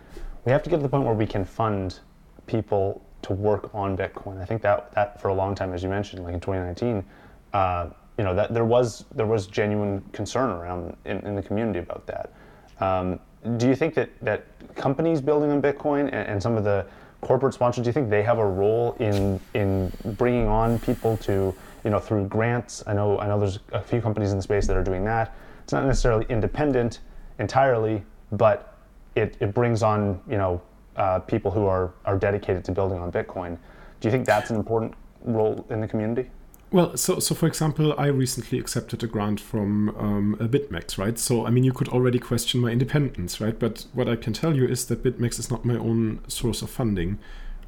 [0.45, 1.99] We have to get to the point where we can fund
[2.47, 4.41] people to work on Bitcoin.
[4.41, 7.05] I think that that for a long time, as you mentioned, like in 2019,
[7.53, 11.79] uh, you know that there was there was genuine concern around in, in the community
[11.79, 12.33] about that.
[12.81, 13.21] Um,
[13.57, 16.85] do you think that that companies building on Bitcoin and, and some of the
[17.21, 21.55] corporate sponsors, do you think they have a role in in bringing on people to
[21.85, 22.83] you know through grants?
[22.87, 25.35] I know I know there's a few companies in the space that are doing that.
[25.63, 27.01] It's not necessarily independent
[27.39, 28.03] entirely,
[28.33, 28.79] but
[29.15, 30.61] it, it brings on you know
[30.97, 33.57] uh, people who are are dedicated to building on Bitcoin.
[34.01, 36.31] Do you think that's an important role in the community?
[36.71, 41.19] Well, so so for example, I recently accepted a grant from um, BitMEX, right?
[41.19, 43.59] So I mean, you could already question my independence, right?
[43.59, 46.69] But what I can tell you is that BitMEX is not my own source of
[46.69, 47.19] funding,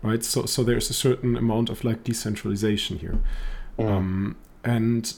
[0.03, 0.23] right?
[0.23, 3.21] So so there's a certain amount of like decentralization here,
[3.79, 3.97] yeah.
[3.97, 5.15] um, and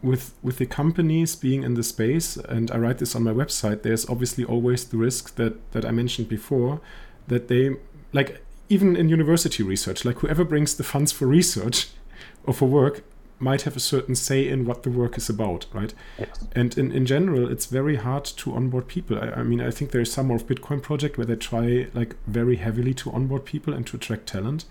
[0.00, 3.82] with with the companies being in the space, and I write this on my website.
[3.82, 6.80] There's obviously always the risk that that I mentioned before,
[7.26, 7.70] that they
[8.12, 11.88] like even in university research, like whoever brings the funds for research
[12.44, 13.02] or for work
[13.48, 15.92] might have a certain say in what the work is about, right?
[16.18, 16.44] Yes.
[16.60, 19.18] And in, in general, it's very hard to onboard people.
[19.24, 22.56] I, I mean, I think there's some of Bitcoin project where they try like very
[22.56, 24.64] heavily to onboard people and to attract talent.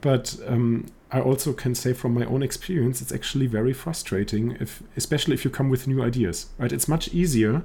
[0.00, 4.82] But um, I also can say from my own experience, it's actually very frustrating if,
[4.96, 6.72] especially if you come with new ideas, right?
[6.72, 7.64] It's much easier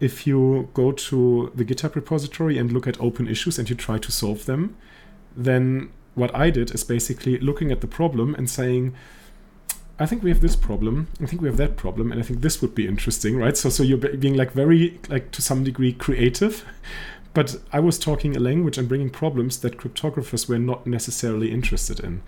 [0.00, 3.98] if you go to the GitHub repository and look at open issues and you try
[3.98, 4.76] to solve them,
[5.36, 8.94] then what I did is basically looking at the problem and saying,
[10.00, 11.08] I think we have this problem.
[11.22, 13.54] I think we have that problem, and I think this would be interesting, right?
[13.54, 16.64] So, so you're being like very, like to some degree, creative.
[17.32, 22.00] But I was talking a language and bringing problems that cryptographers were not necessarily interested
[22.00, 22.22] in.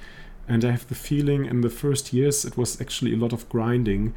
[0.47, 3.49] And I have the feeling in the first years it was actually a lot of
[3.49, 4.15] grinding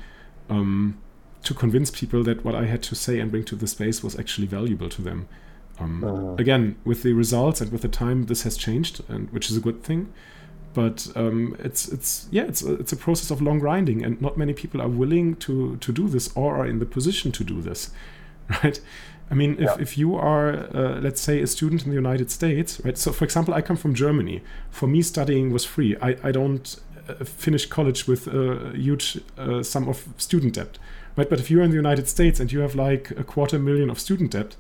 [0.48, 1.00] um,
[1.42, 4.20] to convince people that what I had to say and bring to the space was
[4.20, 5.28] actually valuable to them.
[5.80, 6.36] Um, uh-huh.
[6.38, 9.62] Again, with the results and with the time, this has changed, and which is a
[9.62, 10.14] good thing
[10.76, 14.38] but um, it's it's yeah it's a, it's a process of long grinding and not
[14.38, 17.62] many people are willing to to do this or are in the position to do
[17.62, 17.90] this
[18.64, 18.80] right?
[19.32, 19.78] I mean if, yeah.
[19.80, 22.98] if you are uh, let's say a student in the united states right?
[22.98, 24.42] So for example i come from germany.
[24.70, 25.96] For me studying was free.
[26.02, 26.76] I, I don't
[27.08, 30.78] uh, finish college with a huge uh, sum of student debt
[31.16, 31.30] right?
[31.30, 34.00] But if you're in the united states and you have like a quarter million of
[34.00, 34.58] student debt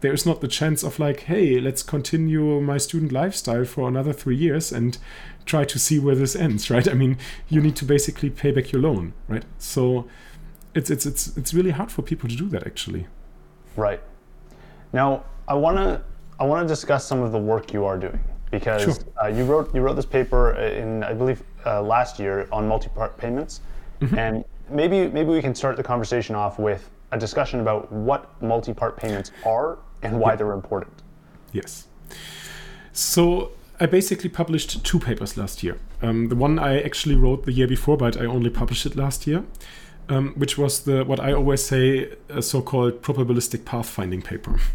[0.00, 4.12] there is not the chance of like hey let's continue my student lifestyle for another
[4.12, 4.98] three years and
[5.44, 6.88] try to see where this ends right?
[6.88, 9.44] I mean you need to basically pay back your loan right?
[9.58, 10.08] So
[10.74, 13.06] it's it's it's it's really hard for people to do that actually.
[13.76, 14.00] Right.
[14.92, 16.00] Now i want to
[16.38, 18.94] i want to discuss some of the work you are doing because sure.
[19.22, 23.16] uh, you wrote you wrote this paper in i believe uh, last year on multi-part
[23.18, 23.60] payments.
[24.00, 24.18] Mm-hmm.
[24.18, 28.96] and maybe maybe we can start the conversation off with a discussion about what multi-part
[28.96, 31.02] payments are and why they're important.
[31.52, 31.86] Yes.
[32.92, 35.78] So I basically published two papers last year.
[36.02, 39.26] Um, the one I actually wrote the year before, but I only published it last
[39.26, 39.44] year,
[40.08, 44.60] um, which was the what I always say a so-called probabilistic pathfinding paper.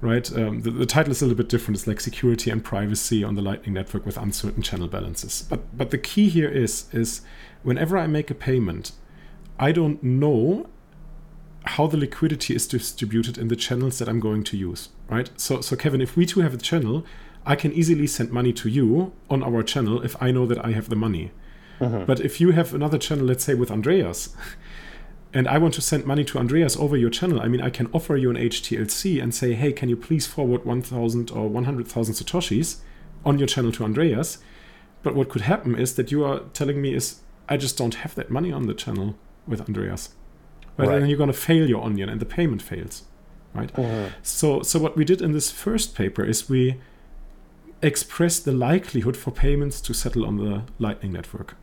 [0.00, 1.78] Right, um, the, the, title is a little bit different.
[1.78, 5.46] It's like security and privacy on the Lightning Network with uncertain channel balances.
[5.48, 7.22] But but the key here is is
[7.62, 8.92] whenever I make a payment,
[9.58, 10.66] I don't know
[11.64, 15.30] how the liquidity is distributed in the channels that I'm going to use, right?
[15.36, 17.04] So, so Kevin, if we two have a channel,
[17.46, 20.72] I can easily send money to you on our channel if I know that I
[20.72, 21.30] have the money.
[21.80, 22.04] Mm-hmm.
[22.04, 24.34] But if you have another channel, let's say with Andreas,
[25.32, 27.88] and I want to send money to Andreas over your channel, I mean, I can
[27.92, 32.80] offer you an HTLC and say, hey, can you please forward 1,000 or 100,000 Satoshis
[33.24, 34.38] on your channel to Andreas?
[35.02, 38.14] But what could happen is that you are telling me is, I just don't have
[38.14, 40.14] that money on the channel with Andreas
[40.76, 41.00] but right.
[41.00, 43.04] then you're going to fail your onion and the payment fails
[43.54, 43.72] right?
[43.72, 44.12] Mm-hmm.
[44.22, 46.76] so so what we did in this first paper is we
[47.82, 51.56] expressed the likelihood for payments to settle on the lightning network.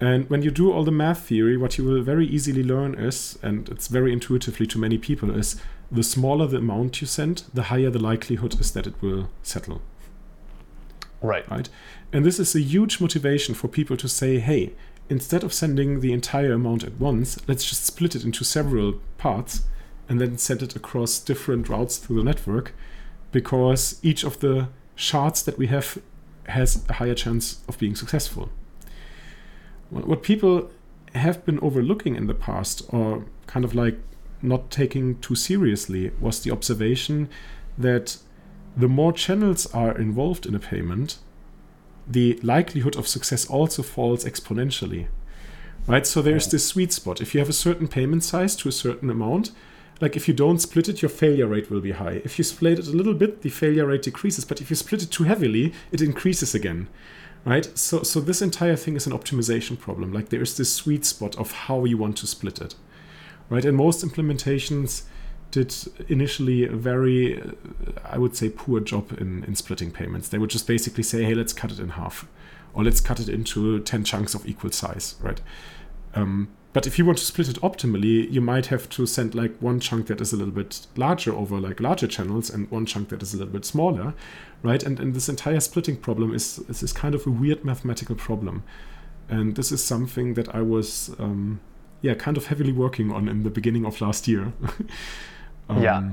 [0.00, 3.38] And when you do all the math theory what you will very easily learn is
[3.42, 7.64] and it's very intuitively to many people is the smaller the amount you send the
[7.64, 9.80] higher the likelihood is that it will settle.
[11.20, 11.48] Right.
[11.48, 11.68] Right?
[12.12, 14.72] And this is a huge motivation for people to say hey
[15.08, 19.62] instead of sending the entire amount at once, let's just split it into several parts
[20.08, 22.74] and then send it across different routes through the network
[23.30, 25.98] because each of the shards that we have
[26.48, 28.50] has a higher chance of being successful.
[29.90, 30.70] What people
[31.14, 33.98] have been overlooking in the past or kind of like
[34.40, 37.28] not taking too seriously was the observation
[37.78, 38.18] that
[38.76, 41.18] the more channels are involved in a payment,
[42.06, 45.06] the likelihood of success also falls exponentially.
[45.86, 46.06] Right?
[46.06, 47.20] So there's this sweet spot.
[47.20, 49.50] If you have a certain payment size to a certain amount,
[50.00, 52.20] like if you don't split it, your failure rate will be high.
[52.24, 54.44] If you split it a little bit, the failure rate decreases.
[54.44, 56.88] But if you split it too heavily, it increases again.
[57.44, 57.76] Right?
[57.76, 60.12] So so this entire thing is an optimization problem.
[60.12, 62.74] Like there is this sweet spot of how you want to split it.
[63.48, 63.64] Right?
[63.64, 65.02] And most implementations
[65.52, 65.74] did
[66.08, 67.40] initially a very,
[68.04, 70.28] I would say, poor job in, in splitting payments.
[70.30, 72.26] They would just basically say, hey, let's cut it in half,
[72.74, 75.40] or let's cut it into 10 chunks of equal size, right?
[76.14, 79.54] Um, but if you want to split it optimally, you might have to send like
[79.58, 83.10] one chunk that is a little bit larger over like larger channels and one chunk
[83.10, 84.14] that is a little bit smaller,
[84.62, 84.82] right?
[84.82, 88.62] And, and this entire splitting problem is, is, is kind of a weird mathematical problem.
[89.28, 91.60] And this is something that I was, um,
[92.00, 94.54] yeah, kind of heavily working on in the beginning of last year.
[95.68, 96.10] um, yeah.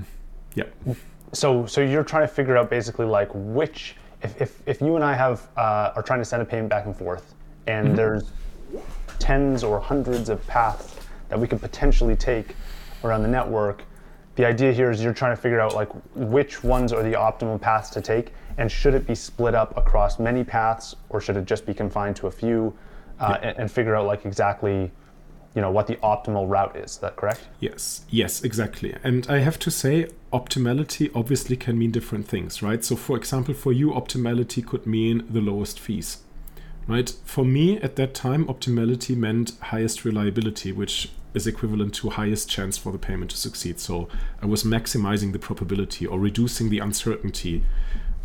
[0.56, 0.94] Yeah.
[1.34, 5.04] So, so you're trying to figure out basically like which, if, if, if you and
[5.04, 7.36] I have, uh, are trying to send a payment back and forth
[7.70, 7.96] and mm-hmm.
[7.96, 8.32] there's
[9.20, 10.96] tens or hundreds of paths
[11.30, 12.56] that we could potentially take
[13.04, 13.84] around the network.
[14.36, 17.62] The idea here is you're trying to figure out like which ones are the optimal
[17.62, 21.46] paths to take, and should it be split up across many paths, or should it
[21.46, 22.74] just be confined to a few,
[23.20, 23.50] uh, yeah.
[23.50, 24.92] and, and figure out like exactly
[25.56, 26.92] you know what the optimal route is.
[26.92, 27.42] Is that correct?
[27.60, 28.96] Yes, yes, exactly.
[29.04, 32.84] And I have to say, optimality obviously can mean different things, right?
[32.84, 36.20] So, for example, for you, optimality could mean the lowest fees
[36.90, 37.14] right?
[37.24, 42.80] For me at that time, optimality meant highest reliability, which is equivalent to highest chance
[42.80, 43.80] for the payment to succeed.
[43.80, 44.10] So
[44.42, 47.64] I was maximizing the probability or reducing the uncertainty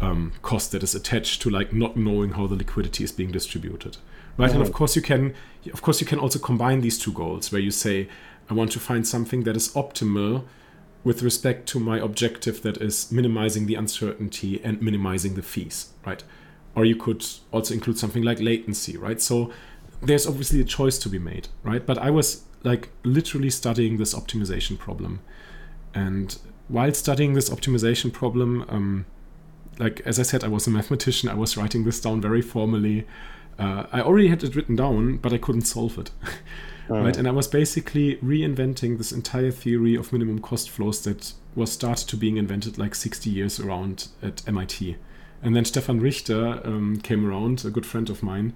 [0.04, 3.96] um, cost that is attached to like not knowing how the liquidity is being distributed,
[4.36, 4.50] right?
[4.50, 4.60] Mm-hmm.
[4.60, 5.34] And of course you can,
[5.72, 8.08] of course you can also combine these two goals where you say,
[8.50, 10.44] I want to find something that is optimal
[11.02, 16.22] with respect to my objective that is minimizing the uncertainty and minimizing the fees, right?
[16.74, 19.20] or you could also include something like latency, right?
[19.20, 19.52] So
[20.02, 21.84] there's obviously a choice to be made, right?
[21.84, 25.20] But I was like literally studying this optimization problem.
[25.94, 26.36] And
[26.68, 29.06] while studying this optimization problem, um,
[29.78, 31.28] like as I said, I was a mathematician.
[31.28, 33.06] I was writing this down very formally.
[33.58, 36.10] Uh, I already had it written down, but I couldn't solve it.
[36.88, 41.70] right, and I was basically reinventing this entire theory of minimum cost flows that was
[41.70, 44.96] started to being invented like 60 years around at MIT.
[45.42, 48.54] And then Stefan Richter um, came around, a good friend of mine,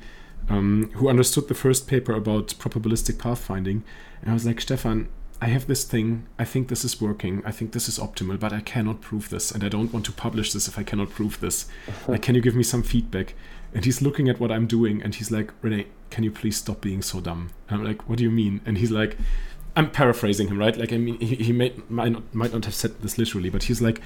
[0.49, 3.83] um, who understood the first paper about probabilistic pathfinding.
[4.23, 5.09] And I was like, Stefan,
[5.41, 6.27] I have this thing.
[6.39, 7.43] I think this is working.
[7.45, 9.53] I think this is optimal, but I cannot prove this.
[9.53, 11.67] And I don't want to publish this if I cannot prove this.
[11.87, 12.13] Uh-huh.
[12.13, 13.35] like, can you give me some feedback?
[13.73, 16.81] And he's looking at what I'm doing and he's like, Rene, can you please stop
[16.81, 17.51] being so dumb?
[17.69, 18.61] And I'm like, what do you mean?
[18.67, 19.17] And he's like,
[19.77, 20.77] I'm paraphrasing him, right?
[20.77, 23.65] Like, I mean, he, he may, might, not, might not have said this literally, but
[23.65, 24.01] he's like,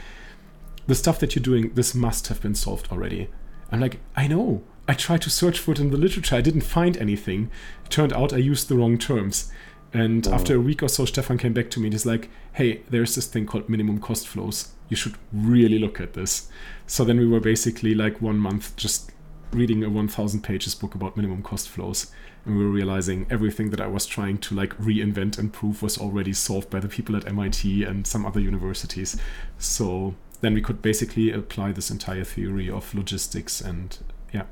[0.87, 3.29] the stuff that you're doing, this must have been solved already.
[3.71, 4.63] I'm like, I know.
[4.89, 6.37] I tried to search for it in the literature.
[6.37, 7.51] I didn't find anything.
[7.85, 9.51] It turned out I used the wrong terms.
[9.95, 10.33] And oh.
[10.33, 13.15] after a week or so, Stefan came back to me and he's like, hey, there's
[13.15, 14.73] this thing called minimum cost flows.
[14.89, 16.49] You should really look at this.
[16.87, 19.13] So then we were basically like one month just
[19.53, 22.11] reading a 1000 pages book about minimum cost flows.
[22.45, 25.99] And we were realizing everything that I was trying to like reinvent and prove was
[25.99, 29.17] already solved by the people at MIT and some other universities.
[29.59, 33.97] So then we could basically apply this entire theory of logistics and
[34.33, 34.45] yeah.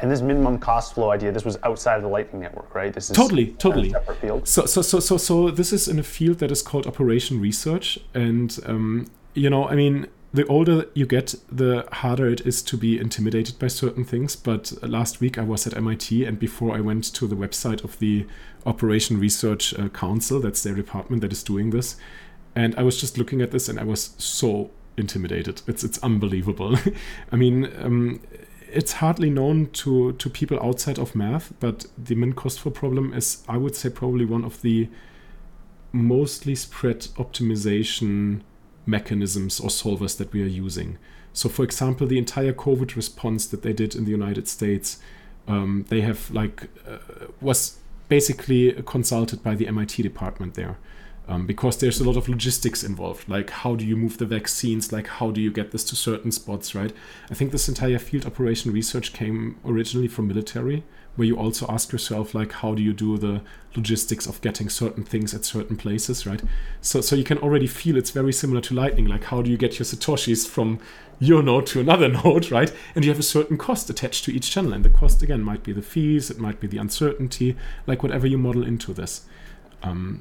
[0.00, 2.92] And this minimum cost flow idea, this was outside of the Lightning Network, right?
[2.92, 3.90] This is totally, totally.
[3.90, 4.48] separate field.
[4.48, 7.98] So, so, so, so, so this is in a field that is called operation research,
[8.14, 12.76] and um, you know, I mean, the older you get, the harder it is to
[12.76, 14.36] be intimidated by certain things.
[14.36, 17.98] But last week I was at MIT, and before I went to the website of
[17.98, 18.26] the
[18.64, 21.96] Operation Research uh, Council, that's their department that is doing this,
[22.54, 25.62] and I was just looking at this, and I was so intimidated.
[25.66, 26.76] It's it's unbelievable.
[27.32, 28.20] I mean, um,
[28.72, 33.12] it's hardly known to to people outside of math, but the min cost flow problem
[33.12, 34.88] is, I would say, probably one of the
[35.92, 38.42] mostly spread optimization
[38.86, 40.98] mechanisms or solvers that we are using.
[41.32, 44.98] So, for example, the entire COVID response that they did in the United States,
[45.46, 46.98] um, they have like uh,
[47.40, 47.78] was
[48.08, 50.78] basically consulted by the MIT department there
[51.30, 53.28] um, because there's a lot of logistics involved.
[53.28, 54.92] Like, how do you move the vaccines?
[54.92, 56.92] Like, how do you get this to certain spots, right?
[57.30, 60.82] I think this entire field operation research came originally from military,
[61.14, 63.42] where you also ask yourself, like, how do you do the
[63.76, 66.42] logistics of getting certain things at certain places, right?
[66.80, 69.06] So, so you can already feel it's very similar to Lightning.
[69.06, 70.80] Like, how do you get your satoshis from
[71.20, 72.72] your node to another node, right?
[72.96, 75.62] And you have a certain cost attached to each channel, and the cost again might
[75.62, 77.56] be the fees, it might be the uncertainty,
[77.86, 79.26] like whatever you model into this.
[79.84, 80.20] Um,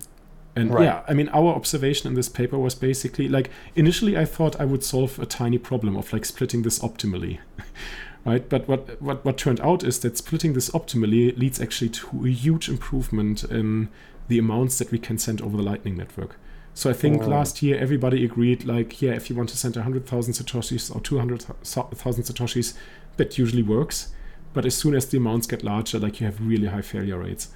[0.60, 0.84] and right.
[0.84, 4.66] yeah, I mean, our observation in this paper was basically like initially I thought I
[4.66, 7.39] would solve a tiny problem of like splitting this optimally,
[8.26, 8.47] right?
[8.47, 12.30] But what, what, what turned out is that splitting this optimally leads actually to a
[12.30, 13.89] huge improvement in
[14.28, 16.36] the amounts that we can send over the Lightning Network.
[16.74, 17.28] So I think oh.
[17.28, 22.24] last year everybody agreed, like, yeah, if you want to send 100,000 Satoshis or 200,000
[22.24, 22.74] Satoshis,
[23.18, 24.14] that usually works.
[24.53, 27.49] But as soon as the amounts get larger, like, you have really high failure rates.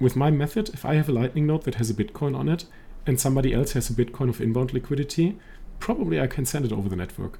[0.00, 2.64] With my method, if I have a Lightning node that has a Bitcoin on it,
[3.06, 5.38] and somebody else has a Bitcoin of inbound liquidity,
[5.78, 7.38] probably I can send it over the network.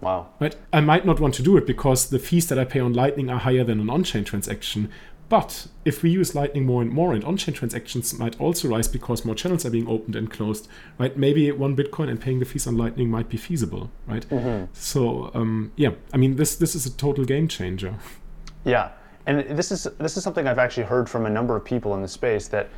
[0.00, 0.28] Wow.
[0.40, 0.56] Right?
[0.72, 3.30] I might not want to do it because the fees that I pay on Lightning
[3.30, 4.90] are higher than an on chain transaction.
[5.28, 8.86] But if we use Lightning more and more, and on chain transactions might also rise
[8.86, 10.68] because more channels are being opened and closed,
[10.98, 11.16] right?
[11.16, 14.28] Maybe one Bitcoin and paying the fees on Lightning might be feasible, right?
[14.28, 14.66] Mm-hmm.
[14.74, 17.94] So, um, yeah, I mean, this this is a total game changer.
[18.64, 18.90] Yeah,
[19.26, 22.02] and this is this is something I've actually heard from a number of people in
[22.02, 22.68] the space that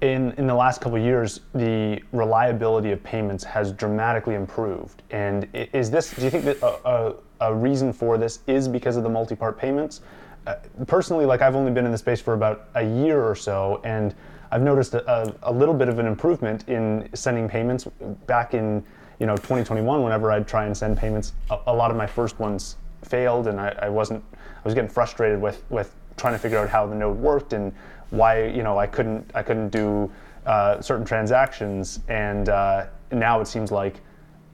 [0.00, 5.02] in, in the last couple years, the reliability of payments has dramatically improved.
[5.10, 8.96] And is this, do you think that a, a, a reason for this is because
[8.96, 10.00] of the multi part payments?
[10.46, 10.54] Uh,
[10.86, 14.14] personally, like I've only been in the space for about a year or so, and
[14.50, 17.84] I've noticed a, a, little bit of an improvement in sending payments.
[18.26, 18.82] Back in
[19.18, 22.38] you know 2021, whenever I'd try and send payments, a, a lot of my first
[22.38, 24.24] ones failed, and I, I wasn't.
[24.64, 27.72] I was getting frustrated with with trying to figure out how the node worked and
[28.10, 30.10] why you know I couldn't I couldn't do
[30.46, 34.00] uh, certain transactions, and uh, now it seems like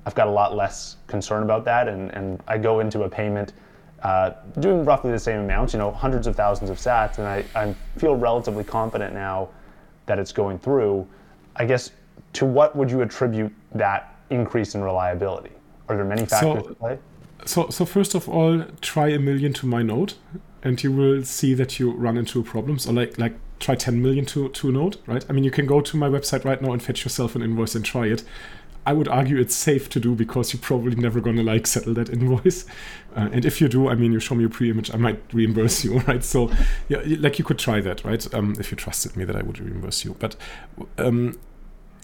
[0.04, 3.52] I've got a lot less concern about that, and, and I go into a payment
[4.02, 7.44] uh, doing roughly the same amounts, you know, hundreds of thousands of sats, and I,
[7.60, 9.48] I feel relatively confident now
[10.06, 11.06] that it's going through.
[11.56, 11.90] I guess
[12.34, 15.50] to what would you attribute that increase in reliability?
[15.88, 16.98] Are there many factors so, at play?
[17.46, 20.14] So, so first of all, try a million to my node,
[20.62, 22.86] and you will see that you run into problems.
[22.86, 25.24] Or like like try 10 million to, to a node, right?
[25.28, 27.74] I mean, you can go to my website right now and fetch yourself an invoice
[27.74, 28.22] and try it.
[28.84, 32.08] I would argue it's safe to do because you're probably never to like settle that
[32.12, 32.64] invoice.
[33.16, 35.84] Uh, and if you do, I mean, you show me a pre-image, I might reimburse
[35.84, 36.22] you, right?
[36.22, 36.52] So,
[36.88, 38.32] yeah, like you could try that, right?
[38.32, 40.14] Um, if you trusted me that I would reimburse you.
[40.20, 40.36] But,
[40.98, 41.36] um,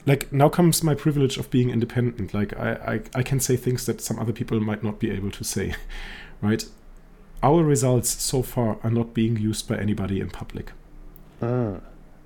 [0.06, 2.34] like now comes my privilege of being independent.
[2.34, 5.30] Like I, I, I can say things that some other people might not be able
[5.32, 5.74] to say,
[6.40, 6.64] right?
[7.42, 10.72] Our results so far are not being used by anybody in public.
[11.40, 11.80] Mm.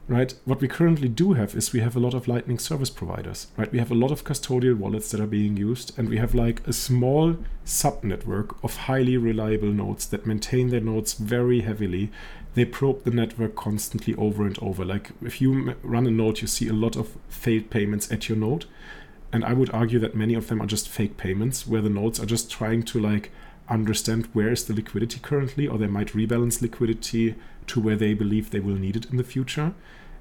[0.09, 0.32] Right?
[0.44, 3.72] What we currently do have is we have a lot of Lightning service providers, right?
[3.72, 6.64] We have a lot of custodial wallets that are being used, and we have like
[6.64, 12.12] a small sub network of highly reliable nodes that maintain their nodes very heavily.
[12.54, 14.84] They probe the network constantly over and over.
[14.84, 18.38] Like if you run a node, you see a lot of failed payments at your
[18.38, 18.66] node.
[19.32, 22.20] And I would argue that many of them are just fake payments where the nodes
[22.20, 23.32] are just trying to like
[23.68, 27.34] understand where is the liquidity currently, or they might rebalance liquidity
[27.66, 29.74] to where they believe they will need it in the future.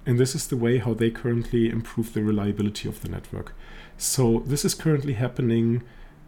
[0.05, 3.53] And this is the way how they currently improve the reliability of the network.
[3.97, 5.81] So this is currently happening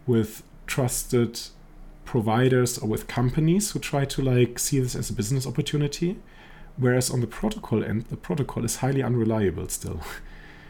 [0.06, 1.40] with trusted
[2.04, 6.16] providers or with companies who try to like see this as a business opportunity.
[6.76, 10.00] Whereas on the protocol end, the protocol is highly unreliable still.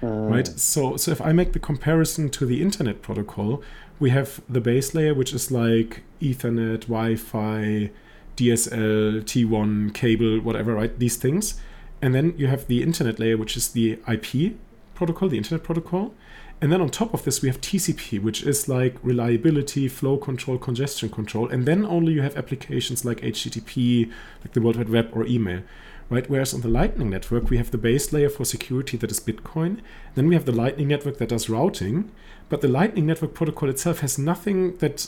[0.02, 0.30] Mm.
[0.30, 0.46] Right?
[0.46, 3.62] So so if I make the comparison to the internet protocol,
[3.98, 7.90] we have the base layer, which is like Ethernet, Wi-Fi,
[8.36, 10.96] DSL, T1, cable, whatever, right?
[10.98, 11.60] These things.
[12.00, 14.56] And then you have the internet layer, which is the IP
[14.94, 16.14] protocol, the internet protocol.
[16.60, 20.58] And then on top of this, we have TCP, which is like reliability, flow control,
[20.58, 21.48] congestion control.
[21.48, 25.62] And then only you have applications like HTTP, like the World Wide Web or email,
[26.10, 26.28] right?
[26.28, 29.80] Whereas on the Lightning Network, we have the base layer for security that is Bitcoin.
[30.16, 32.10] Then we have the Lightning Network that does routing.
[32.48, 35.06] But the Lightning Network protocol itself has nothing that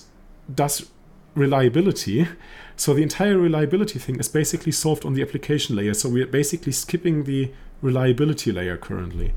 [0.54, 0.88] does
[1.34, 2.28] reliability.
[2.76, 5.94] So the entire reliability thing is basically solved on the application layer.
[5.94, 7.52] So we're basically skipping the
[7.82, 9.32] reliability layer currently.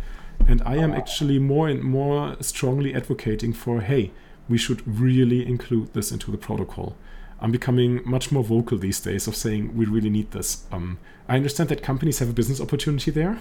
[0.48, 4.12] And I am actually more and more strongly advocating for hey,
[4.50, 6.96] we should really include this into the protocol.
[7.40, 10.66] I'm becoming much more vocal these days of saying we really need this.
[10.72, 13.40] Um, I understand that companies have a business opportunity there,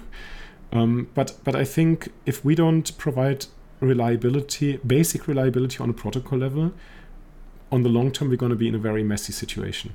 [0.73, 3.47] um, but but I think if we don't provide
[3.81, 6.73] reliability, basic reliability on a protocol level,
[7.73, 9.95] on the long term, we're going to be in a very messy situation.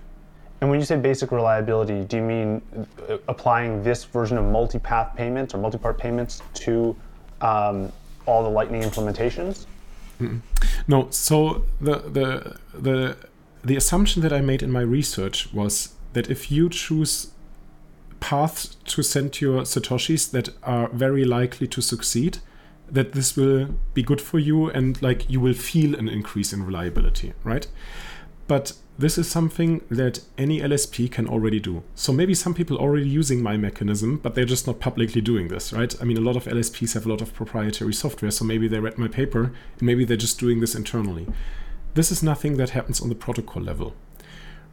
[0.60, 2.62] And when you say basic reliability, do you mean
[3.08, 6.96] uh, applying this version of multi-path payments or multi-part payments to
[7.42, 7.92] um,
[8.26, 9.68] all the Lightning implementations?
[10.20, 10.42] Mm-mm.
[10.88, 11.08] No.
[11.12, 13.18] So the the the
[13.64, 17.32] the assumption that I made in my research was that if you choose
[18.20, 22.40] paths to send your satoshis that are very likely to succeed,
[22.90, 26.66] that this will be good for you and like you will feel an increase in
[26.66, 27.68] reliability, right?
[28.48, 31.84] But this is something that any LSP can already do.
[31.94, 35.50] So maybe some people are already using my mechanism, but they're just not publicly doing
[35.50, 35.94] this, right?
[36.02, 38.80] I mean, a lot of LSPs have a lot of proprietary software, so maybe they
[38.80, 41.28] read my paper, and maybe they're just doing this internally.
[41.94, 43.94] This is nothing that happens on the protocol level,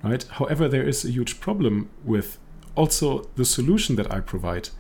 [0.03, 0.25] right?
[0.25, 2.39] However, there is a huge problem with
[2.77, 4.71] also the solution that I provide.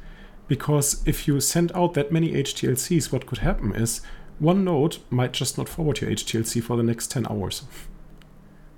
[0.46, 4.00] Because if you send out that many HTLCs, what could happen is
[4.38, 7.62] one node might just not forward your HTLC for the next 10 hours.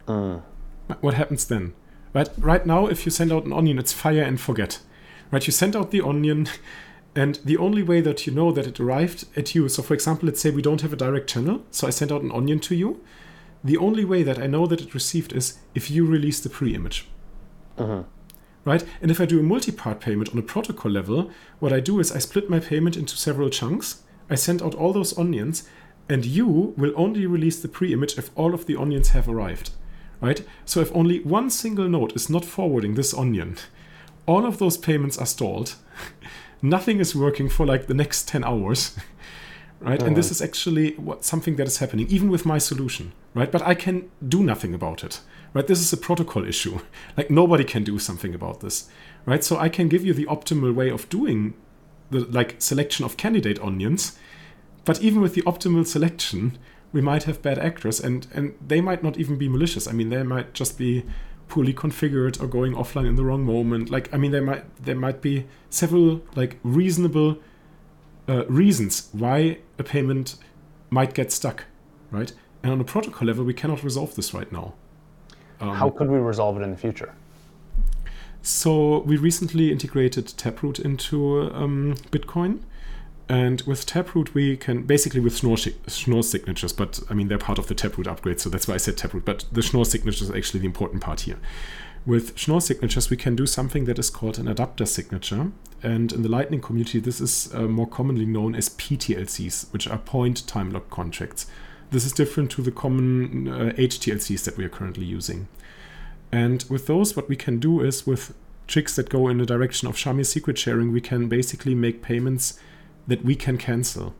[0.06, 0.42] Mm.
[1.00, 1.74] What happens then?
[2.14, 4.80] Right, right now, if you send out an onion, it's fire and forget.
[5.30, 6.48] Right, you send out the onion,
[7.16, 10.26] and the only way that you know that it arrived at you, so for example,
[10.26, 12.74] let's say we don't have a direct channel, so I send out an onion to
[12.74, 13.02] you.
[13.64, 16.74] The only way that I know that it received is if you release the pre
[16.74, 17.08] image.
[17.76, 18.08] Mm-hmm.
[18.66, 18.84] Right?
[19.00, 21.98] And if I do a multi part payment on a protocol level, what I do
[22.00, 24.02] is I split my payment into several chunks.
[24.28, 25.66] I send out all those onions,
[26.08, 29.70] and you will only release the pre image if all of the onions have arrived.
[30.20, 30.44] Right?
[30.66, 33.56] So if only one single node is not forwarding this onion,
[34.26, 35.76] all of those payments are stalled.
[36.62, 38.96] nothing is working for like the next 10 hours
[39.80, 40.32] right and this uh-huh.
[40.32, 44.08] is actually what something that is happening even with my solution right but i can
[44.26, 45.20] do nothing about it
[45.52, 46.78] right this is a protocol issue
[47.16, 48.88] like nobody can do something about this
[49.24, 51.54] right so i can give you the optimal way of doing
[52.10, 54.18] the like selection of candidate onions
[54.84, 56.58] but even with the optimal selection
[56.92, 60.08] we might have bad actors and and they might not even be malicious i mean
[60.08, 61.04] they might just be
[61.48, 63.90] poorly configured or going offline in the wrong moment.
[63.90, 67.38] Like, I mean, there might there might be several like reasonable
[68.28, 70.36] uh, reasons why a payment
[70.90, 71.64] might get stuck,
[72.10, 72.32] right?
[72.62, 74.74] And on a protocol level, we cannot resolve this right now.
[75.60, 77.12] Um, How could we resolve it in the future?
[78.42, 82.60] So we recently integrated Taproot into um, Bitcoin.
[83.28, 85.56] And with Taproot, we can basically with Schnorr,
[85.88, 88.76] Schnorr signatures, but I mean, they're part of the Taproot upgrade, so that's why I
[88.76, 89.24] said Taproot.
[89.24, 91.38] But the Schnorr signatures are actually the important part here.
[92.06, 95.50] With Schnorr signatures, we can do something that is called an adapter signature.
[95.82, 99.98] And in the Lightning community, this is uh, more commonly known as PTLCs, which are
[99.98, 101.46] point time lock contracts.
[101.90, 105.48] This is different to the common uh, HTLCs that we are currently using.
[106.32, 108.34] And with those, what we can do is with
[108.66, 112.58] tricks that go in the direction of Shamir secret sharing, we can basically make payments
[113.06, 114.14] that we can cancel.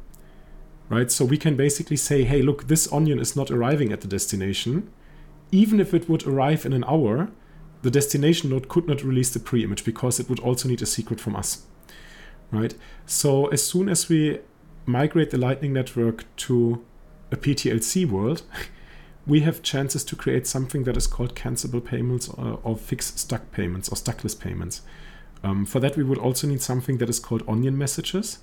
[0.89, 1.11] Right?
[1.11, 4.89] So we can basically say, hey, look, this onion is not arriving at the destination.
[5.51, 7.31] Even if it would arrive in an hour,
[7.83, 10.87] the destination node could not release the pre image because it would also need a
[10.87, 11.67] secret from us.
[12.53, 12.75] Right?
[13.05, 14.39] So as soon as we
[14.87, 16.85] migrate the Lightning Network to
[17.31, 18.43] a PTLC world,
[19.27, 23.51] we have chances to create something that is called cancelable payments or, or fixed stuck
[23.51, 24.83] payments or stuckless payments.
[25.43, 28.39] Um, for that, we would also need something that is called onion messages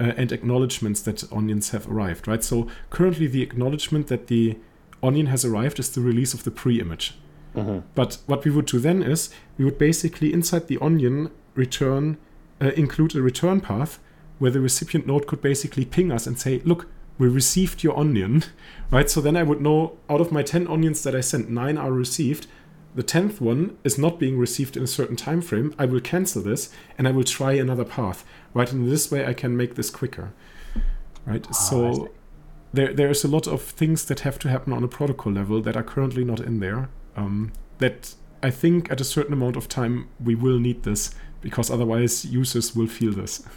[0.00, 2.42] uh, and acknowledgements that onions have arrived, right?
[2.42, 4.58] So currently, the acknowledgement that the
[5.02, 7.14] onion has arrived is the release of the pre image.
[7.54, 7.86] Mm-hmm.
[7.94, 12.16] But what we would do then is we would basically inside the onion return
[12.60, 14.00] uh, include a return path
[14.38, 16.88] where the recipient node could basically ping us and say, look,
[17.18, 18.44] we received your onion,
[18.90, 19.08] right?
[19.08, 21.92] So then I would know out of my 10 onions that I sent, nine are
[21.92, 22.46] received
[22.94, 26.42] the 10th one is not being received in a certain time frame, I will cancel
[26.42, 28.24] this and I will try another path.
[28.52, 28.70] Right?
[28.70, 30.32] And this way I can make this quicker.
[31.26, 31.44] Right?
[31.48, 32.12] Oh, so
[32.72, 35.76] there there's a lot of things that have to happen on a protocol level that
[35.76, 36.88] are currently not in there.
[37.16, 41.70] Um, that I think at a certain amount of time we will need this because
[41.70, 43.42] otherwise users will feel this.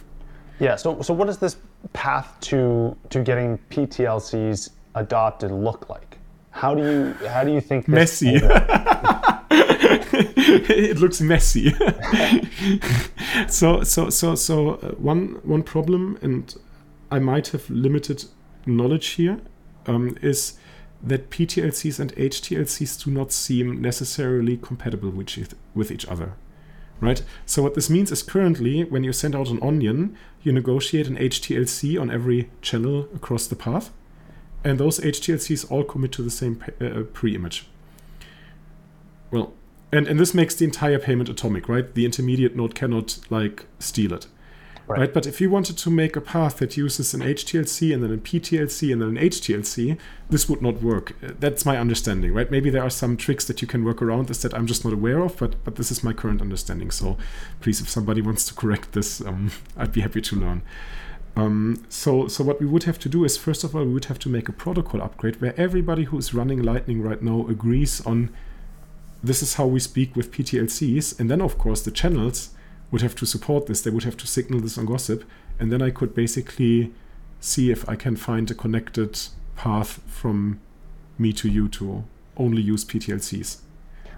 [0.60, 1.56] Yeah, so so what does this
[1.92, 6.18] path to to getting PTLCs adopted look like?
[6.50, 8.40] How do you how do you think messy?
[9.50, 11.70] it looks messy.
[13.48, 16.54] so so so so uh, one one problem, and
[17.10, 18.24] I might have limited
[18.66, 19.40] knowledge here,
[19.86, 20.58] um, is
[21.02, 26.32] that PTLCs and HTLCs do not seem necessarily compatible with with each other.
[27.00, 27.22] Right?
[27.46, 31.16] So, what this means is currently, when you send out an onion, you negotiate an
[31.16, 33.90] HTLC on every channel across the path
[34.64, 37.66] and those HTLCs all commit to the same uh, pre-image.
[39.30, 39.52] Well,
[39.92, 41.94] and and this makes the entire payment atomic, right?
[41.94, 44.26] The intermediate node cannot like steal it.
[44.88, 45.00] Right.
[45.00, 45.14] right.
[45.14, 48.16] But if you wanted to make a path that uses an HTLC and then a
[48.16, 49.98] PTLC and then an HTLC,
[50.30, 51.14] this would not work.
[51.20, 52.50] That's my understanding, right?
[52.50, 54.94] Maybe there are some tricks that you can work around this that I'm just not
[54.94, 56.90] aware of, but but this is my current understanding.
[56.90, 57.18] So
[57.60, 60.62] please, if somebody wants to correct this, um, I'd be happy to learn.
[61.36, 64.06] Um, so, so what we would have to do is, first of all, we would
[64.06, 68.04] have to make a protocol upgrade where everybody who is running Lightning right now agrees
[68.04, 68.30] on
[69.22, 71.18] this is how we speak with PTLCs.
[71.20, 72.50] And then, of course, the channels
[72.90, 73.82] would have to support this.
[73.82, 75.24] They would have to signal this on Gossip.
[75.58, 76.92] And then I could basically
[77.40, 79.18] see if I can find a connected
[79.56, 80.60] path from
[81.18, 82.04] me to you to
[82.36, 83.58] only use PTLCs.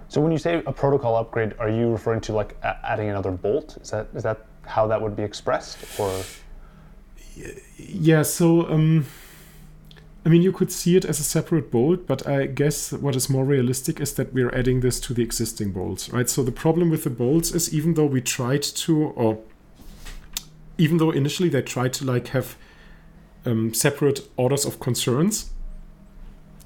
[0.09, 3.79] So when you say a protocol upgrade, are you referring to like adding another bolt?
[3.81, 6.23] Is that is that how that would be expressed, or?
[7.77, 9.07] yeah, so um,
[10.25, 13.31] I mean, you could see it as a separate bolt, but I guess what is
[13.31, 16.29] more realistic is that we're adding this to the existing bolts, right?
[16.29, 19.39] So the problem with the bolts is even though we tried to, or
[20.77, 22.57] even though initially they tried to like have
[23.47, 25.51] um, separate orders of concerns,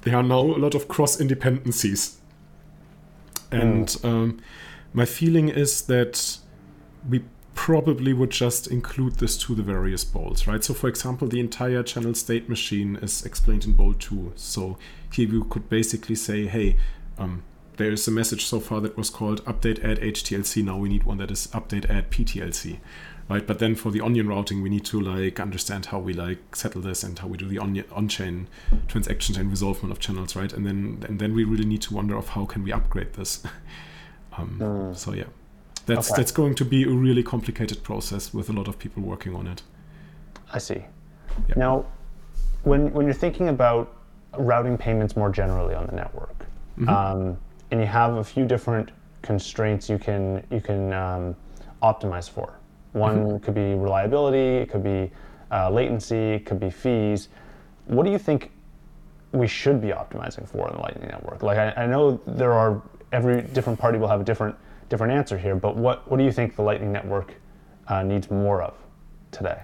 [0.01, 2.17] there are now a lot of cross independencies.
[3.51, 4.05] And mm.
[4.05, 4.41] um,
[4.93, 6.39] my feeling is that
[7.09, 7.23] we
[7.55, 10.63] probably would just include this to the various bolts, right?
[10.63, 14.33] So, for example, the entire channel state machine is explained in bolt 2.
[14.35, 14.77] So,
[15.11, 16.75] here you could basically say, hey,
[17.17, 17.43] um,
[17.77, 20.63] there is a message so far that was called update add HTLC.
[20.63, 22.79] Now we need one that is update add PTLC,
[23.29, 23.45] right?
[23.45, 26.81] But then for the onion routing, we need to like understand how we like settle
[26.81, 28.47] this and how we do the on- on-chain
[28.87, 30.51] transactions and resolvement of channels, right?
[30.53, 33.43] And then and then we really need to wonder of how can we upgrade this.
[34.37, 34.95] um, mm.
[34.95, 35.25] So yeah.
[35.85, 36.21] That's okay.
[36.21, 39.47] that's going to be a really complicated process with a lot of people working on
[39.47, 39.61] it.
[40.51, 40.83] I see.
[41.47, 41.55] Yeah.
[41.55, 41.85] Now,
[42.63, 43.93] when when you're thinking about
[44.37, 46.45] routing payments more generally on the network,
[46.77, 46.89] mm-hmm.
[46.89, 47.37] um,
[47.71, 51.35] and you have a few different constraints you can you can um,
[51.83, 52.57] optimize for.
[52.93, 53.37] One mm-hmm.
[53.43, 55.11] could be reliability, it could be
[55.51, 57.29] uh, latency, it could be fees.
[57.85, 58.51] What do you think
[59.31, 61.43] we should be optimizing for in the Lightning Network?
[61.43, 62.81] Like I, I know there are
[63.11, 64.55] every different party will have a different
[64.89, 67.35] different answer here, but what, what do you think the Lightning Network
[67.87, 68.73] uh, needs more of
[69.31, 69.61] today?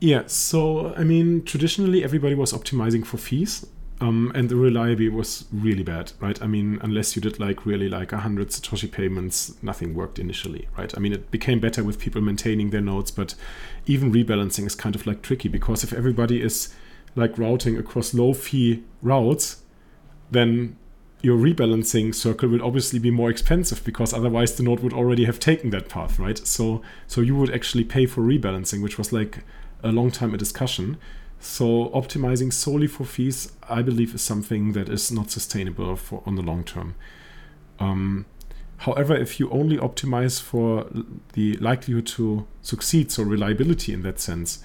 [0.00, 3.66] Yeah, so I mean, traditionally everybody was optimizing for fees.
[4.00, 6.40] Um, and the reliability was really bad, right?
[6.42, 10.68] I mean, unless you did like really like a hundred Satoshi payments, nothing worked initially,
[10.76, 10.92] right?
[10.96, 13.36] I mean, it became better with people maintaining their nodes, but
[13.86, 16.74] even rebalancing is kind of like tricky because if everybody is
[17.14, 19.62] like routing across low fee routes,
[20.32, 20.76] then
[21.22, 25.38] your rebalancing circle will obviously be more expensive because otherwise the node would already have
[25.38, 26.38] taken that path, right?
[26.46, 29.44] So so you would actually pay for rebalancing, which was like
[29.82, 30.98] a long time a discussion.
[31.38, 36.36] So optimizing solely for fees, I believe, is something that is not sustainable for on
[36.36, 36.94] the long term.
[37.78, 38.26] Um,
[38.78, 40.86] however, if you only optimize for
[41.32, 44.62] the likelihood to succeed, so reliability in that sense,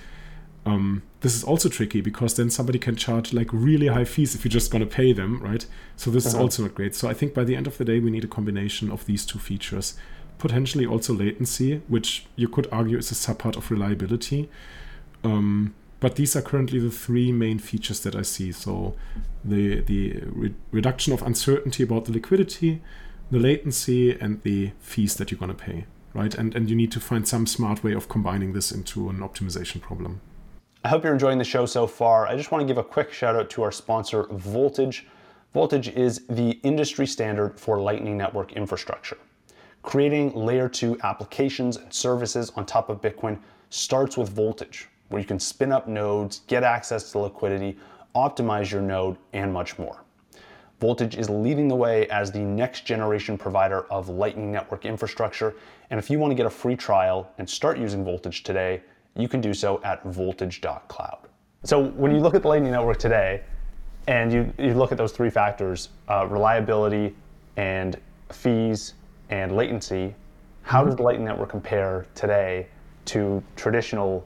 [0.67, 4.43] um, this is also tricky because then somebody can charge like really high fees if
[4.43, 5.65] you're just going to pay them, right?
[5.95, 6.37] So this uh-huh.
[6.37, 6.93] is also not great.
[6.93, 9.25] So I think by the end of the day, we need a combination of these
[9.25, 9.97] two features.
[10.37, 14.49] Potentially also latency, which you could argue is a subpart of reliability.
[15.23, 18.51] Um, but these are currently the three main features that I see.
[18.51, 18.95] So
[19.43, 22.81] the the re- reduction of uncertainty about the liquidity,
[23.31, 26.35] the latency, and the fees that you're going to pay, right?
[26.35, 29.81] And and you need to find some smart way of combining this into an optimization
[29.81, 30.21] problem.
[30.87, 32.27] I hope you're enjoying the show so far.
[32.27, 35.05] I just want to give a quick shout out to our sponsor, Voltage.
[35.53, 39.17] Voltage is the industry standard for Lightning Network infrastructure.
[39.83, 43.37] Creating layer 2 applications and services on top of Bitcoin
[43.69, 47.77] starts with Voltage, where you can spin up nodes, get access to liquidity,
[48.15, 50.05] optimize your node, and much more.
[50.79, 55.53] Voltage is leading the way as the next generation provider of Lightning Network infrastructure.
[55.89, 58.83] And if you want to get a free trial and start using Voltage today,
[59.17, 61.27] you can do so at voltage.cloud.
[61.63, 63.43] So when you look at the Lightning Network today,
[64.07, 67.13] and you, you look at those three factors, uh, reliability
[67.57, 67.99] and
[68.31, 68.93] fees
[69.29, 70.15] and latency,
[70.61, 72.67] how does the Lightning Network compare today
[73.05, 74.25] to traditional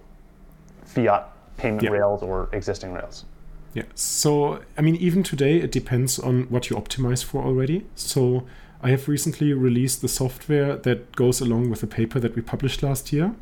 [0.85, 1.89] fiat payment yeah.
[1.89, 3.25] rails or existing rails?
[3.73, 3.83] Yeah.
[3.95, 7.85] So, I mean, even today, it depends on what you optimize for already.
[7.95, 8.45] So,
[8.83, 12.81] I have recently released the software that goes along with the paper that we published
[12.83, 13.35] last year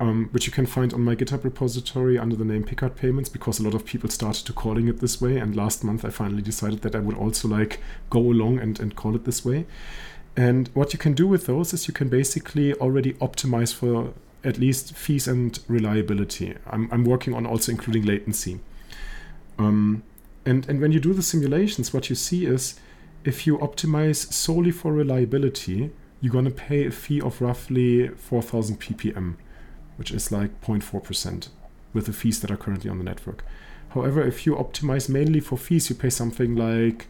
[0.00, 3.60] um, which you can find on my GitHub repository under the name Pickhardt Payments because
[3.60, 5.36] a lot of people started to calling it this way.
[5.36, 8.96] And last month I finally decided that I would also like go along and, and
[8.96, 9.66] call it this way.
[10.36, 14.56] And what you can do with those is you can basically already optimize for at
[14.56, 16.56] least fees and reliability.
[16.66, 18.60] I'm, I'm working on also including latency.
[19.58, 20.02] Um,
[20.46, 22.80] and, and when you do the simulations, what you see is
[23.22, 25.90] if you optimize solely for reliability,
[26.22, 29.36] you're going to pay a fee of roughly 4000 ppm
[30.00, 31.48] which is like 0.4%
[31.92, 33.44] with the fees that are currently on the network.
[33.90, 37.06] However, if you optimize mainly for fees, you pay something like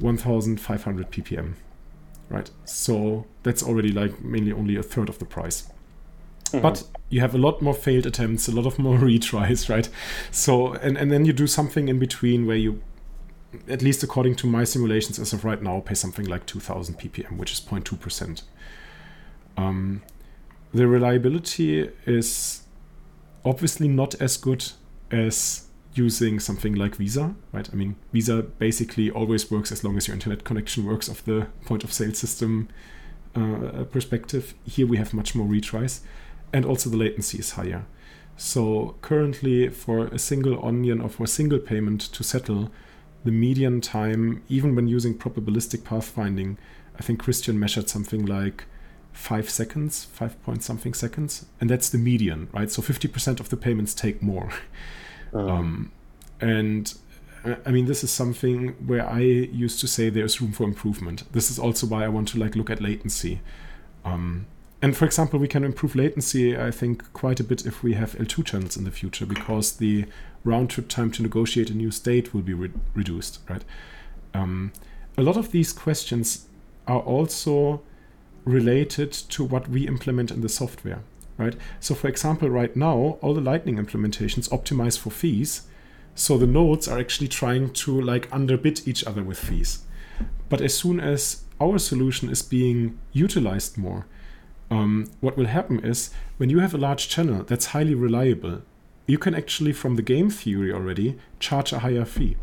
[0.00, 1.54] 1500 ppm,
[2.28, 2.50] right?
[2.66, 5.70] So that's already like mainly only a third of the price.
[6.44, 6.60] Mm-hmm.
[6.60, 9.88] But you have a lot more failed attempts, a lot of more retries, right?
[10.30, 12.82] So, and, and then you do something in between where you,
[13.66, 17.38] at least according to my simulations as of right now, pay something like 2000 ppm,
[17.38, 18.42] which is 0.2%.
[19.56, 20.02] Um,
[20.72, 22.62] the reliability is
[23.44, 24.64] obviously not as good
[25.10, 27.68] as using something like Visa, right?
[27.72, 31.48] I mean, Visa basically always works as long as your internet connection works of the
[31.64, 32.68] point of sale system
[33.34, 34.54] uh, perspective.
[34.64, 36.00] Here we have much more retries,
[36.52, 37.86] and also the latency is higher.
[38.36, 42.70] So currently, for a single onion or for a single payment to settle,
[43.24, 46.56] the median time, even when using probabilistic pathfinding,
[46.98, 48.64] I think Christian measured something like
[49.12, 52.70] five seconds, five point something seconds, and that's the median, right?
[52.70, 54.50] So 50% of the payments take more.
[55.32, 55.48] Uh-huh.
[55.48, 55.92] Um,
[56.40, 56.92] and
[57.64, 61.22] I mean, this is something where I used to say there's room for improvement.
[61.32, 63.40] This is also why I want to like look at latency.
[64.04, 64.46] Um,
[64.82, 68.12] and for example, we can improve latency, I think, quite a bit if we have
[68.14, 70.06] eltoo channels in the future, because the
[70.44, 73.64] round trip time to negotiate a new state will be re- reduced, right?
[74.34, 74.72] Um,
[75.16, 76.46] a lot of these questions
[76.86, 77.82] are also
[78.44, 81.00] related to what we implement in the software,
[81.38, 81.56] right?
[81.80, 85.62] So, for example, right now, all the Lightning implementations optimize for fees
[86.14, 89.84] so the nodes are actually trying to like underbid each other with fees.
[90.48, 94.06] But as soon as our solution is being utilized more,
[94.70, 98.62] um, what will happen is when you have a large channel that's highly reliable,
[99.06, 102.36] you can actually, from the game theory already, charge a higher fee,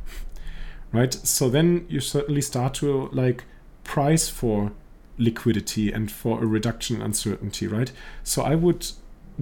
[0.91, 1.13] right?
[1.13, 3.43] So then you certainly start to like
[3.83, 4.71] price for
[5.17, 7.91] liquidity and for a reduction in uncertainty, right?
[8.23, 8.87] So I would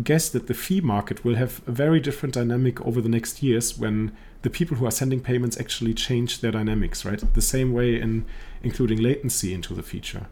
[0.04, 3.78] guess that the fee market will have a very different dynamic over the next years
[3.78, 4.12] when
[4.42, 7.24] the people who are sending payments actually change their dynamics, right?
[7.34, 8.26] The same way in
[8.62, 10.28] including latency into the feature,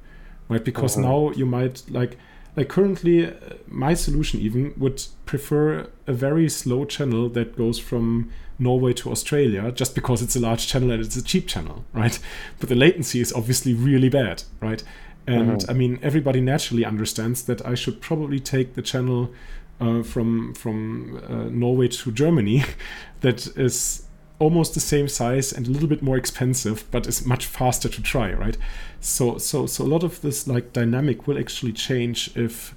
[0.49, 0.63] right?
[0.63, 1.07] Because uh-huh.
[1.07, 2.17] now you might like
[2.55, 3.31] like currently uh,
[3.67, 9.71] my solution even would prefer a very slow channel that goes from Norway to Australia
[9.71, 12.19] just because it's a large channel and it's a cheap channel, right?
[12.59, 14.83] But the latency is obviously really bad, right?
[15.25, 15.71] And mm-hmm.
[15.71, 19.31] I mean, everybody naturally understands that I should probably take the channel
[19.79, 22.63] uh, from from uh, Norway to Germany,
[23.21, 24.07] that is
[24.39, 28.01] almost the same size and a little bit more expensive, but is much faster to
[28.01, 28.57] try, right?
[28.99, 32.75] So so so a lot of this like dynamic will actually change if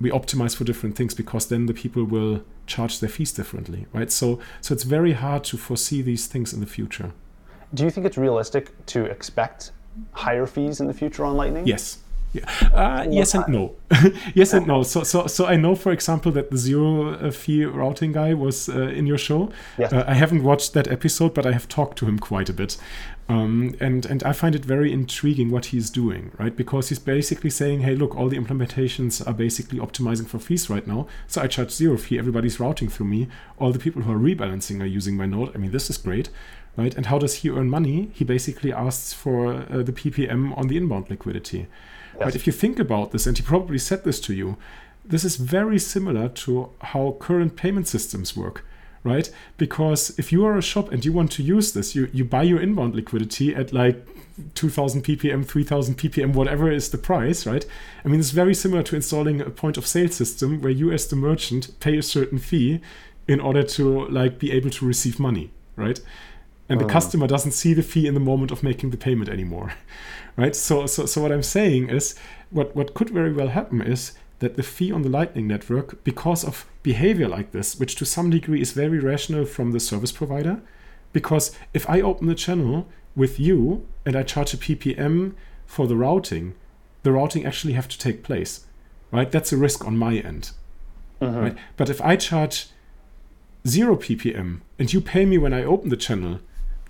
[0.00, 4.10] we optimize for different things because then the people will charge their fees differently, right?
[4.10, 7.12] So so it's very hard to foresee these things in the future.
[7.74, 9.72] Do you think it's realistic to expect
[10.12, 11.66] higher fees in the future on Lightning?
[11.66, 11.98] Yes.
[12.32, 12.44] Yeah.
[12.74, 13.74] Uh, yes and no.
[14.34, 14.82] yes and no.
[14.82, 18.68] So, so, so I know, for example, that the zero uh, fee routing guy was
[18.68, 19.50] uh, in your show.
[19.78, 19.92] Yes.
[19.92, 22.76] Uh, I haven't watched that episode, but I have talked to him quite a bit,
[23.30, 26.54] um, and and I find it very intriguing what he's doing, right?
[26.54, 30.86] Because he's basically saying, hey, look, all the implementations are basically optimizing for fees right
[30.86, 31.06] now.
[31.28, 32.18] So I charge zero fee.
[32.18, 33.28] Everybody's routing through me.
[33.58, 35.54] All the people who are rebalancing are using my node.
[35.54, 36.28] I mean, this is great
[36.78, 36.94] right?
[36.94, 38.08] And how does he earn money?
[38.14, 41.66] He basically asks for uh, the ppm on the inbound liquidity.
[42.14, 42.20] Yes.
[42.20, 42.36] Right?
[42.36, 44.56] If you think about this, and he probably said this to you,
[45.04, 48.64] this is very similar to how current payment systems work,
[49.02, 49.28] right?
[49.56, 52.42] Because if you are a shop and you want to use this, you, you buy
[52.44, 54.06] your inbound liquidity at like
[54.54, 57.66] 2000 ppm, 3000 ppm, whatever is the price, right?
[58.04, 61.08] I mean, it's very similar to installing a point of sale system where you, as
[61.08, 62.80] the merchant, pay a certain fee
[63.26, 66.00] in order to like be able to receive money, right?
[66.68, 66.88] And the oh.
[66.88, 69.72] customer doesn't see the fee in the moment of making the payment anymore
[70.36, 72.14] right so so so what i'm saying is
[72.50, 76.44] what what could very well happen is that the fee on the lightning network because
[76.44, 80.60] of behavior like this which to some degree is very rational from the service provider
[81.12, 85.34] because if i open the channel with you and i charge a ppm
[85.66, 86.54] for the routing
[87.02, 88.66] the routing actually have to take place
[89.10, 90.52] right that's a risk on my end
[91.20, 91.36] mm-hmm.
[91.36, 92.66] right but if i charge
[93.66, 96.40] 0 ppm and you pay me when i open the channel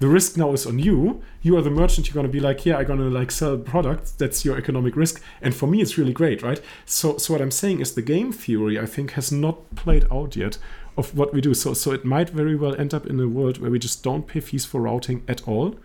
[0.00, 1.22] the risk now is on you.
[1.42, 2.06] You are the merchant.
[2.06, 4.12] You're going to be like, yeah, I'm going to like sell products.
[4.12, 5.22] That's your economic risk.
[5.42, 6.60] And for me, it's really great, right?
[6.86, 10.36] So, so what I'm saying is the game theory, I think, has not played out
[10.36, 10.58] yet
[10.96, 11.54] of what we do.
[11.54, 14.26] So, so it might very well end up in a world where we just don't
[14.26, 15.76] pay fees for routing at all.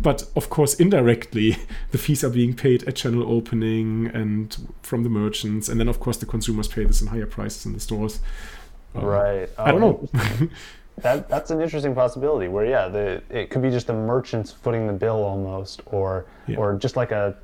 [0.00, 1.56] But of course, indirectly,
[1.90, 6.00] the fees are being paid at channel opening and from the merchants, and then of
[6.00, 8.20] course the consumers pay this in higher prices in the stores.
[8.94, 9.48] Um, right.
[9.58, 10.08] I don't know.
[10.14, 10.48] Oh,
[10.98, 14.86] that that's an interesting possibility where yeah the it could be just the merchants footing
[14.86, 16.56] the bill almost or yeah.
[16.56, 17.36] or just like a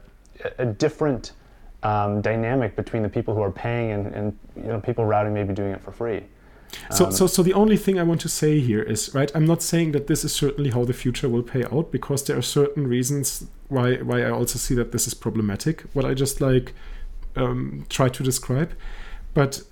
[0.59, 1.33] a different
[1.83, 5.55] um, dynamic between the people who are paying and, and you know people routing maybe
[5.55, 6.23] doing it for free
[6.91, 9.31] so, um, so, so the only thing I want to say here is, right?
[9.35, 12.37] I'm not saying that this is certainly how the future will pay out because there
[12.37, 15.83] are certain reasons why why I also see that this is problematic.
[15.93, 16.75] What I just like
[17.37, 18.73] um, try to describe,
[19.35, 19.63] but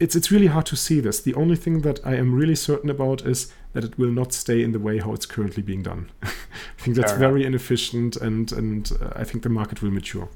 [0.00, 1.20] it's it's really hard to see this.
[1.20, 4.62] The only thing that I am really certain about is that it will not stay
[4.62, 6.10] in the way how it's currently being done.
[6.22, 6.30] I
[6.78, 10.28] think that's very inefficient, and and uh, I think the market will mature.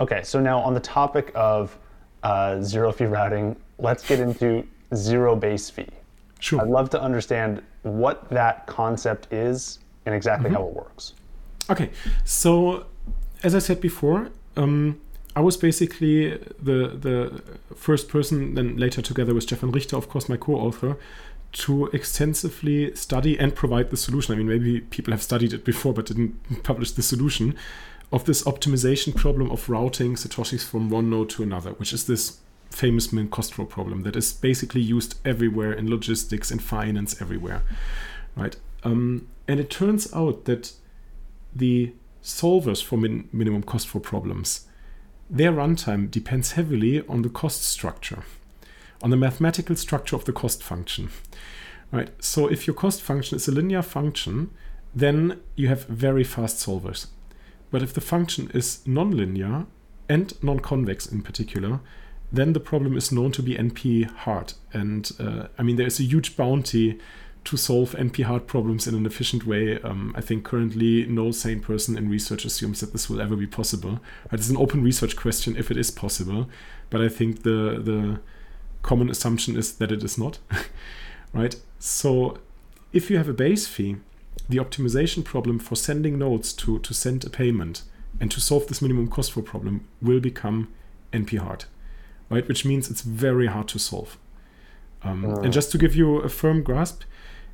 [0.00, 1.76] Okay, so now on the topic of
[2.22, 4.64] uh, zero fee routing, let's get into
[4.94, 5.88] zero base fee.
[6.38, 6.60] Sure.
[6.60, 10.56] I'd love to understand what that concept is and exactly mm-hmm.
[10.56, 11.14] how it works.
[11.68, 11.90] Okay,
[12.24, 12.86] so
[13.42, 15.00] as I said before, um,
[15.38, 16.30] I was basically
[16.60, 17.42] the the
[17.76, 20.98] first person, then later together with Stefan Richter, of course, my co-author,
[21.52, 24.34] to extensively study and provide the solution.
[24.34, 27.54] I mean, maybe people have studied it before but didn't publish the solution
[28.10, 32.38] of this optimization problem of routing satoshis from one node to another, which is this
[32.70, 37.62] famous min cost flow problem that is basically used everywhere in logistics and finance everywhere,
[38.34, 38.56] right?
[38.82, 40.72] Um, and it turns out that
[41.54, 41.92] the
[42.24, 44.64] solvers for min- minimum cost flow problems,
[45.30, 48.24] their runtime depends heavily on the cost structure,
[49.02, 51.10] on the mathematical structure of the cost function,
[51.92, 52.10] right?
[52.22, 54.50] So if your cost function is a linear function,
[54.94, 57.08] then you have very fast solvers.
[57.70, 59.66] But if the function is nonlinear
[60.08, 61.80] and non-convex in particular,
[62.32, 64.54] then the problem is known to be NP hard.
[64.72, 66.98] And uh, I mean, there is a huge bounty
[67.48, 69.80] to solve NP hard problems in an efficient way.
[69.82, 73.46] Um, I think currently no sane person in research assumes that this will ever be
[73.46, 74.00] possible.
[74.32, 76.48] It's an open research question if it is possible,
[76.90, 78.20] but I think the the
[78.82, 80.38] common assumption is that it is not.
[81.32, 81.56] right?
[81.78, 82.38] So
[82.92, 83.96] if you have a base fee,
[84.48, 87.82] the optimization problem for sending nodes to, to send a payment
[88.20, 90.68] and to solve this minimum cost flow problem will become
[91.12, 91.64] NP hard
[92.30, 92.46] right?
[92.46, 94.18] Which means it's very hard to solve.
[95.02, 95.50] Um, And ah.
[95.50, 97.02] just to give you a firm grasp,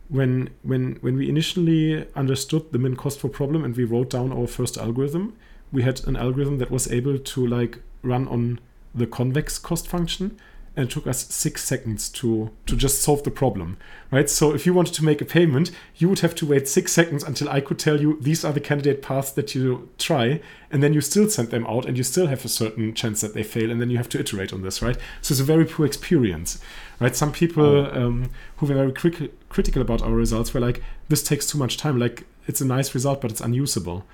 [0.08, 4.32] when when when we initially understood the min cost flow problem and we wrote down
[4.32, 5.34] our first algorithm,
[5.72, 8.60] we had an algorithm that was able to like run on
[8.94, 10.38] the convex cost function
[10.76, 13.76] and it took us six seconds to to just solve the problem
[14.10, 14.28] right?
[14.30, 17.22] So if you wanted to make a payment you would have to wait six seconds
[17.22, 20.92] until i could tell you these are the candidate paths that you try and then
[20.92, 23.70] you still send them out and you still have a certain chance that they fail
[23.70, 24.96] and then you have to iterate on this right?
[25.22, 26.60] So it's a very poor experience
[27.00, 27.14] right?
[27.14, 27.90] Some people oh.
[28.06, 31.76] um, who were very cri- critical about our results were like this takes too much
[31.76, 34.04] time like it's a nice result but it's unusable.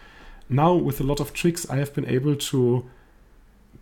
[0.48, 2.88] Now with a lot of tricks i have been able to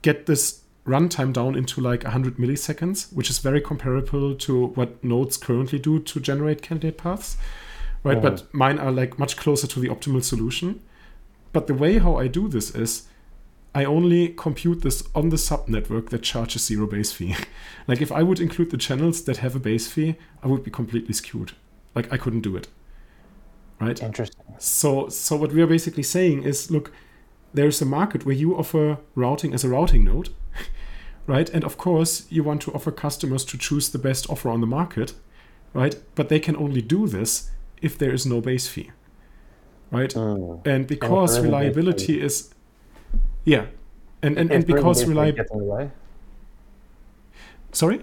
[0.02, 5.36] get this runtime down into like 100 milliseconds, which is very comparable to what nodes
[5.36, 7.36] currently do to generate candidate paths,
[8.02, 8.18] right?
[8.18, 8.20] Oh.
[8.20, 10.80] But mine are like much closer to the optimal solution.
[11.52, 13.08] But the way how I do this is
[13.74, 17.36] I only compute this on the subnetwork that charges zero base fee.
[17.86, 20.70] like if I would include the channels that have a base fee, I would be
[20.70, 21.52] completely skewed.
[21.94, 22.68] Like I couldn't do it.
[23.80, 24.02] Right?
[24.02, 24.42] Interesting.
[24.58, 26.92] So so what we are basically saying is look,
[27.54, 30.30] there's a market where you offer routing as a routing node
[31.28, 31.48] right?
[31.50, 34.66] And of course, you want to offer customers to choose the best offer on the
[34.66, 35.12] market,
[35.74, 35.94] right?
[36.16, 37.50] But they can only do this
[37.80, 38.90] if there is no base fee,
[39.92, 40.12] right?
[40.12, 40.66] Mm.
[40.66, 42.52] And because reliability is,
[43.44, 43.66] yeah,
[44.22, 45.92] and and, and because reliability.
[47.72, 48.00] Sorry.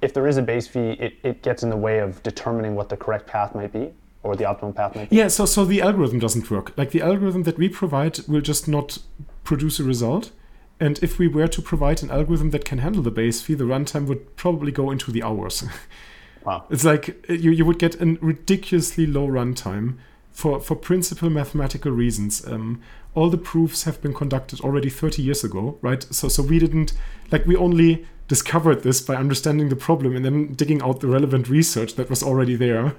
[0.00, 2.88] If there is a base fee, it, it gets in the way of determining what
[2.88, 3.92] the correct path might be
[4.22, 5.16] or the optimal path might be.
[5.16, 6.76] Yeah, so so the algorithm doesn't work.
[6.76, 8.98] Like the algorithm that we provide will just not
[9.44, 10.32] produce a result
[10.80, 13.64] and if we were to provide an algorithm that can handle the base fee, the
[13.64, 15.64] runtime would probably go into the hours.
[16.44, 16.64] Wow.
[16.70, 19.96] It's like you, you would get a ridiculously low runtime
[20.32, 22.46] for, for principal mathematical reasons.
[22.46, 22.82] Um,
[23.14, 26.02] all the proofs have been conducted already 30 years ago, right?
[26.12, 26.92] So, so we didn't,
[27.30, 31.48] like, we only discovered this by understanding the problem and then digging out the relevant
[31.48, 32.94] research that was already there.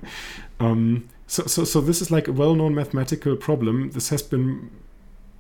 [0.59, 3.91] Um, so, so, so this is like a well-known mathematical problem.
[3.91, 4.71] This has been,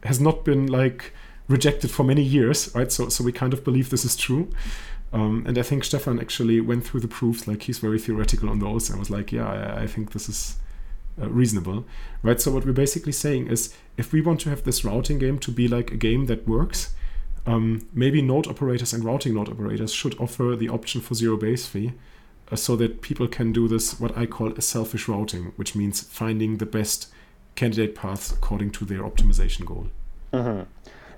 [0.03, 1.13] has not been like
[1.47, 2.91] rejected for many years, right?
[2.91, 4.49] So, so we kind of believe this is true.
[5.13, 8.59] Um, and I think Stefan actually went through the proofs, like he's very theoretical on
[8.59, 8.91] those.
[8.91, 10.57] I was like, yeah, I, I think this is
[11.21, 11.85] uh, reasonable,
[12.23, 12.41] right?
[12.41, 15.51] So what we're basically saying is, if we want to have this routing game to
[15.51, 16.93] be like a game that works,
[17.45, 21.65] um, maybe node operators and routing node operators should offer the option for zero base
[21.65, 21.93] fee,
[22.51, 26.01] uh, so that people can do this what I call a selfish routing, which means
[26.01, 27.07] finding the best
[27.55, 29.87] candidate paths according to their optimization goal.
[30.33, 30.63] Mm-hmm.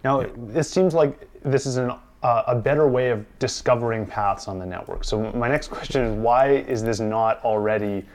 [0.04, 0.28] Now, yeah.
[0.36, 1.92] this seems like this is an,
[2.24, 5.04] uh, a better way of discovering paths on the network.
[5.04, 8.06] So my next question is, why is this not already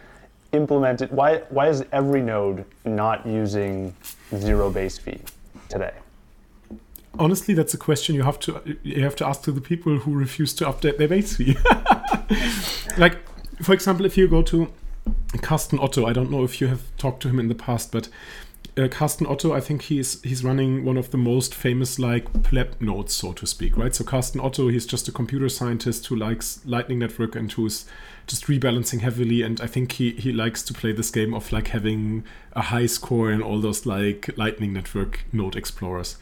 [0.52, 1.10] implemented?
[1.10, 3.94] Why why is every node not using
[4.36, 5.20] zero base fee
[5.68, 5.94] today?
[7.18, 10.14] Honestly, that's a question you have to you have to ask to the people who
[10.14, 11.56] refuse to update their base fee.
[12.98, 13.18] like,
[13.62, 14.72] for example, if you go to
[15.40, 18.08] Carsten Otto, I don't know if you have talked to him in the past, but
[18.76, 22.80] uh, Carsten Otto, I think he's he's running one of the most famous like pleb
[22.80, 23.94] nodes, so to speak, right?
[23.94, 27.84] So Carsten Otto, he's just a computer scientist who likes Lightning Network and who's
[28.26, 29.42] just rebalancing heavily.
[29.42, 32.86] And I think he he likes to play this game of like having a high
[32.86, 36.16] score in all those like Lightning Network node explorers.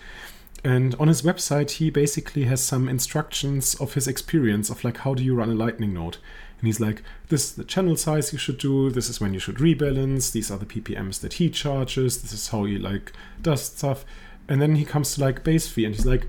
[0.65, 5.15] And on his website, he basically has some instructions of his experience of like how
[5.15, 6.19] do you run a Lightning node.
[6.61, 8.91] And he's like, this is the channel size you should do.
[8.91, 10.31] This is when you should rebalance.
[10.31, 12.21] These are the ppms that he charges.
[12.21, 14.05] This is how he like does stuff.
[14.47, 16.27] And then he comes to like base fee, and he's like,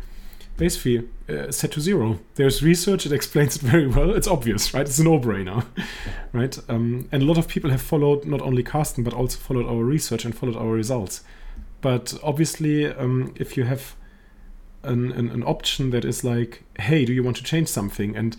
[0.56, 2.20] base fee uh, set to zero.
[2.36, 4.12] There's research; it explains it very well.
[4.12, 4.88] It's obvious, right?
[4.88, 5.66] It's a no-brainer,
[6.32, 6.58] right?
[6.70, 9.84] Um, and a lot of people have followed not only Carsten but also followed our
[9.84, 11.24] research and followed our results.
[11.82, 13.96] But obviously, um, if you have
[14.84, 18.16] an, an, an option that is like, hey, do you want to change something?
[18.16, 18.38] And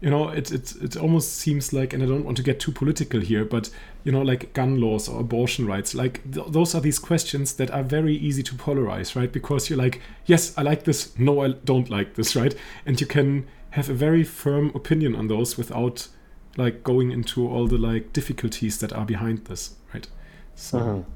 [0.00, 2.70] you know, it, it it almost seems like, and I don't want to get too
[2.70, 3.68] political here, but
[4.04, 7.70] you know, like gun laws or abortion rights, like th- those are these questions that
[7.72, 9.32] are very easy to polarize, right?
[9.32, 12.54] Because you're like, yes, I like this, no, I don't like this, right?
[12.86, 16.08] And you can have a very firm opinion on those without
[16.56, 20.06] like going into all the like difficulties that are behind this, right?
[20.54, 20.78] So.
[20.78, 21.10] Mm-hmm.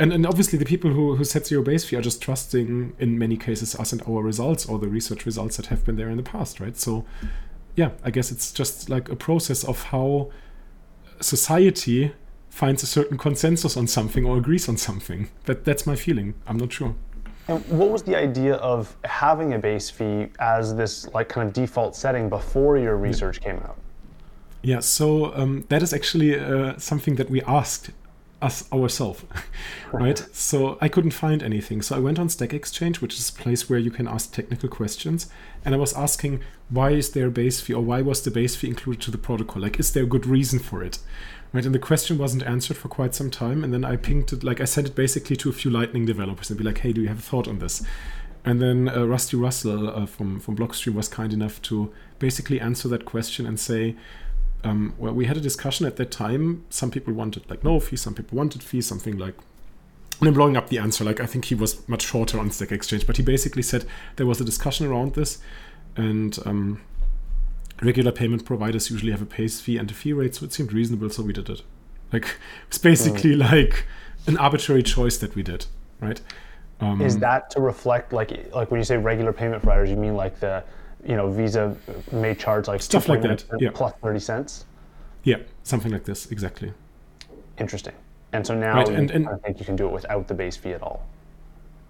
[0.00, 3.16] And, and obviously the people who, who set zero base fee are just trusting in
[3.16, 6.16] many cases us and our results or the research results that have been there in
[6.16, 7.04] the past right so
[7.76, 10.30] yeah i guess it's just like a process of how
[11.20, 12.12] society
[12.54, 15.28] finds a certain consensus on something or agrees on something.
[15.46, 16.34] That that's my feeling.
[16.46, 16.94] I'm not sure.
[17.48, 21.52] And what was the idea of having a base fee as this like kind of
[21.52, 23.76] default setting before your research came out?
[24.64, 27.90] yeah so um, that is actually uh, something that we asked
[28.44, 29.24] us ourselves
[29.92, 30.18] right?
[30.32, 31.82] So i couldn't find anything.
[31.82, 34.68] So i went on stack exchange which is a place where you can ask technical
[34.68, 35.28] questions.
[35.64, 38.54] And i was asking why is there a base fee or why was the base
[38.56, 39.62] fee included to the protocol?
[39.62, 40.98] Like is there a good reason for it?
[41.52, 44.44] Right and the question wasn't answered for quite some time and then i pinged it
[44.44, 47.00] like i sent it basically to a few lightning developers and be like hey do
[47.00, 47.82] you have a thought on this?
[48.46, 52.88] And then uh, rusty russell uh, from from blockstream was kind enough to basically answer
[52.88, 53.96] that question and say
[54.64, 56.64] um, well, we had a discussion at that time.
[56.70, 59.34] Some people wanted like no fee, some people wanted fee, something like.
[60.20, 61.04] And I'm blowing up the answer.
[61.04, 63.84] Like I think he was much shorter on Stack Exchange, but he basically said
[64.16, 65.38] there was a discussion around this,
[65.96, 66.80] and um,
[67.82, 70.72] regular payment providers usually have a base fee and a fee rate, so it seemed
[70.72, 71.62] reasonable, so we did it.
[72.12, 72.38] Like
[72.68, 73.84] it's basically like
[74.26, 75.66] an arbitrary choice that we did,
[76.00, 76.20] right?
[76.80, 80.16] Um, Is that to reflect like like when you say regular payment providers, you mean
[80.16, 80.64] like the
[81.06, 81.76] you know Visa
[82.12, 83.70] may charge like Stuff like that, yeah.
[83.74, 84.66] plus thirty cents?
[85.24, 86.72] yeah, something like this exactly.
[87.58, 87.94] Interesting.
[88.32, 90.34] And so now Right, you and- and- I think you can do it without the
[90.34, 91.06] base fee at all.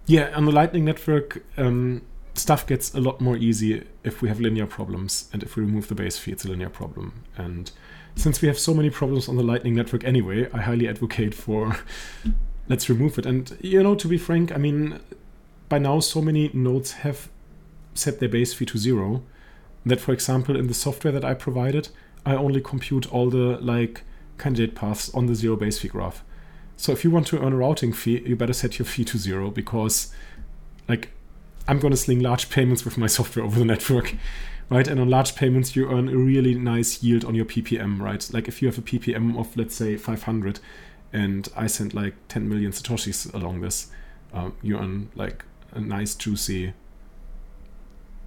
[0.07, 2.03] Yeah, on the Lightning Network, um,
[2.35, 5.89] stuff gets a lot more easy if we have linear problems, and if we remove
[5.89, 7.23] the base fee, it's a linear problem.
[7.39, 7.71] And
[8.15, 11.77] since we have so many problems on the Lightning Network anyway, I highly advocate for
[12.69, 13.27] let's remove it.
[13.27, 15.01] And you know, to be frank, I mean,
[15.71, 17.29] by now so many nodes have
[17.95, 19.23] set their base fee to zero
[19.87, 21.89] that, for example, in the software that I provided,
[22.25, 24.03] I only compute all the like
[24.39, 26.25] candidate paths on the zero base fee graph.
[26.77, 29.19] So if you want to earn a routing fee, you better set your fee to
[29.19, 30.13] zero because,
[30.89, 31.11] like,
[31.69, 34.15] I'm going to sling large payments with my software over the network,
[34.71, 34.89] right?
[34.89, 38.29] And on large payments, you earn a really nice yield on your PPM, right?
[38.33, 40.61] Like if you have a PPM of let's say 500,
[41.13, 43.89] and I send like 10 million satoshis along this,
[44.33, 46.75] um, you earn like a nice juicy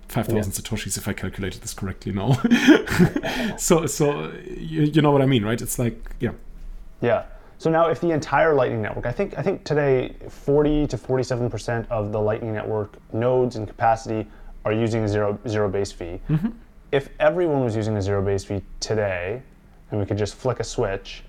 [0.10, 2.34] 5,000 satoshis if I calculated this correctly now.
[3.58, 5.62] so so you, you know what I mean, right?
[5.62, 6.32] It's like yeah.
[7.02, 7.26] Yeah.
[7.60, 11.50] So now, if the entire Lightning Network, I think I think today, 40 to 47
[11.50, 14.28] percent of the Lightning Network nodes and capacity
[14.64, 16.20] are using a zero zero base fee.
[16.30, 16.50] Mm-hmm.
[16.92, 19.42] If everyone was using a zero base fee today,
[19.92, 21.24] and we could just flick a switch,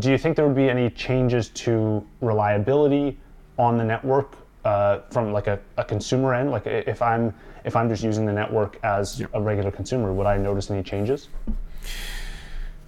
[0.00, 3.18] do you think there would be any changes to reliability
[3.58, 6.50] on the network uh, from like a, a consumer end?
[6.50, 7.34] Like if I'm
[7.64, 9.26] if I'm just using the network as Yeah.
[9.34, 11.28] a regular consumer, would I notice any changes?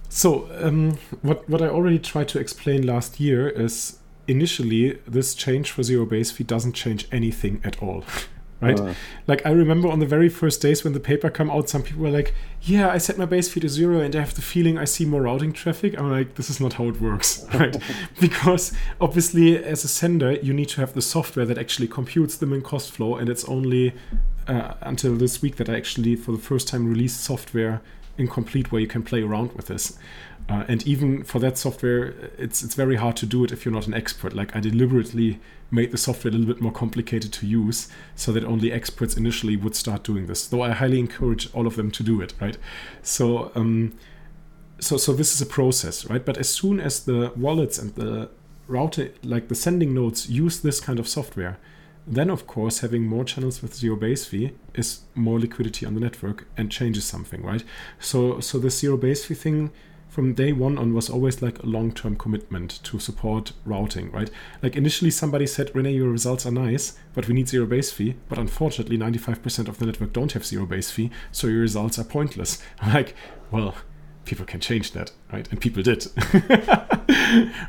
[0.09, 5.71] So, um, what what I already tried to explain last year is initially this change
[5.71, 8.03] for zero base fee doesn't change anything at all,
[8.61, 8.79] right?
[9.27, 12.03] Like I remember on the very first days when the paper came out, some people
[12.03, 14.77] were like, "Yeah, I set my base fee to zero, and I have the feeling
[14.77, 17.77] I see more routing traffic." I'm like, "This is not how it works, right?"
[18.19, 22.45] because obviously, as a sender, you need to have the software that actually computes the
[22.45, 23.93] min cost flow, and it's only
[24.47, 27.81] uh, until this week that I actually, for the first time, released software
[28.17, 29.97] incomplete where you can play around with this.
[30.47, 33.73] Uh, and even for that software, it's it's very hard to do it if you're
[33.73, 34.33] not an expert.
[34.33, 35.39] Like I deliberately
[35.71, 39.55] made the software a little bit more complicated to use so that only experts initially
[39.57, 40.47] would start doing this.
[40.47, 42.57] Though I highly encourage all of them to do it, right?
[43.01, 43.97] So um,
[44.79, 46.23] so so this is a process, right?
[46.23, 48.29] But as soon as the wallets and the
[48.67, 51.57] router, like the sending nodes, use this kind of software,
[52.05, 55.99] then of course having more channels with zero base fee is more liquidity on the
[55.99, 57.63] network and changes something, right?
[57.99, 59.71] So so the zero base fee thing
[60.15, 64.31] from day one on was always like a long-term commitment to support routing, right?
[64.63, 68.15] Like initially somebody said, Rene, your results are nice, but we need zero base fee.
[68.29, 72.05] But unfortunately, 95% of the network don't have zero base fee, so your results are
[72.05, 72.63] pointless.
[72.79, 73.13] I'm like,
[73.51, 73.75] well,
[74.23, 75.51] people can change that, right?
[75.51, 76.07] And people did.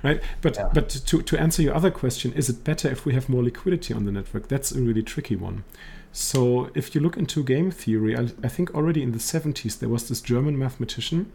[0.04, 0.22] right?
[0.40, 0.68] But Yeah.
[0.72, 3.92] but to, to answer your other question, is it better if we have more liquidity
[3.92, 4.46] on the network?
[4.46, 5.64] That's a really tricky one.
[6.12, 9.88] So if you look into game theory, I, I think already in the 70s there
[9.90, 11.30] was this German mathematician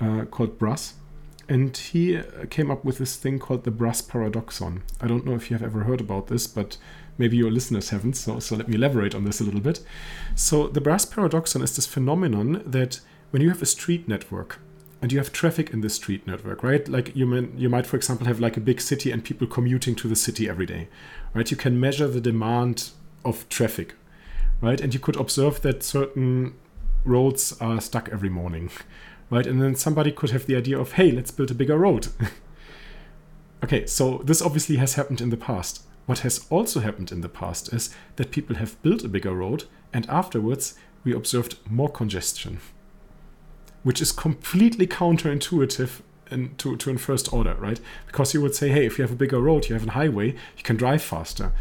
[0.00, 0.94] uh, called Braess,
[1.48, 2.20] and he
[2.50, 4.82] came up with this thing called the Braess paradoxon.
[5.00, 6.76] I don't know if you have ever heard about this, but
[7.18, 9.80] maybe your listeners haven't, so, so let me elaborate on this a little bit.
[10.34, 14.58] So the Braess paradoxon is this phenomenon that when you have a street network,
[15.02, 16.88] and you have traffic in the street network, right?
[16.88, 20.08] Like you, you might, for example, have like a big city and people commuting to
[20.08, 20.88] the city every day,
[21.34, 21.50] right?
[21.50, 22.88] You can measure the demand
[23.22, 23.96] of traffic,
[24.62, 24.80] right?
[24.80, 26.54] And you could observe that certain
[27.04, 28.70] roads are stuck every morning,
[29.30, 29.46] right?
[29.46, 32.08] And then somebody could have the idea of, hey, let's build a bigger road.
[33.64, 35.82] okay, so this obviously has happened in the past.
[36.06, 39.64] What has also happened in the past is that people have built a bigger road
[39.92, 42.60] and afterwards we observed more congestion
[43.84, 46.00] which is completely counterintuitive
[46.30, 47.78] in, to, to in first order, right?
[48.06, 50.32] Because you would say, hey, if you have a bigger road, you have a highway,
[50.32, 51.52] you can drive faster.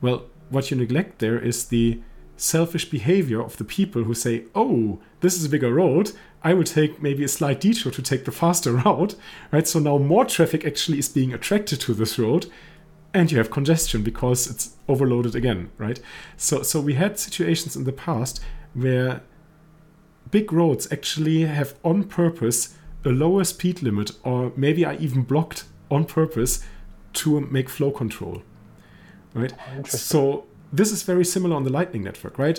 [0.00, 2.00] Well, what you neglect there is the
[2.42, 6.12] selfish behavior of the people who say, oh, this is a bigger road.
[6.42, 9.14] I will take maybe a slight detour to take the faster route,
[9.52, 9.66] right?
[9.68, 12.46] So now more traffic actually is being attracted to this road
[13.14, 16.00] and you have congestion because it's overloaded again, right?
[16.36, 18.40] So, so we had situations in the past
[18.74, 19.22] where
[20.30, 22.74] big roads actually have on purpose
[23.04, 26.64] a lower speed limit, or maybe are even blocked on purpose
[27.12, 28.42] to make flow control.
[29.34, 29.52] Right?
[29.86, 32.58] So this is very similar on the Lightning Network, right?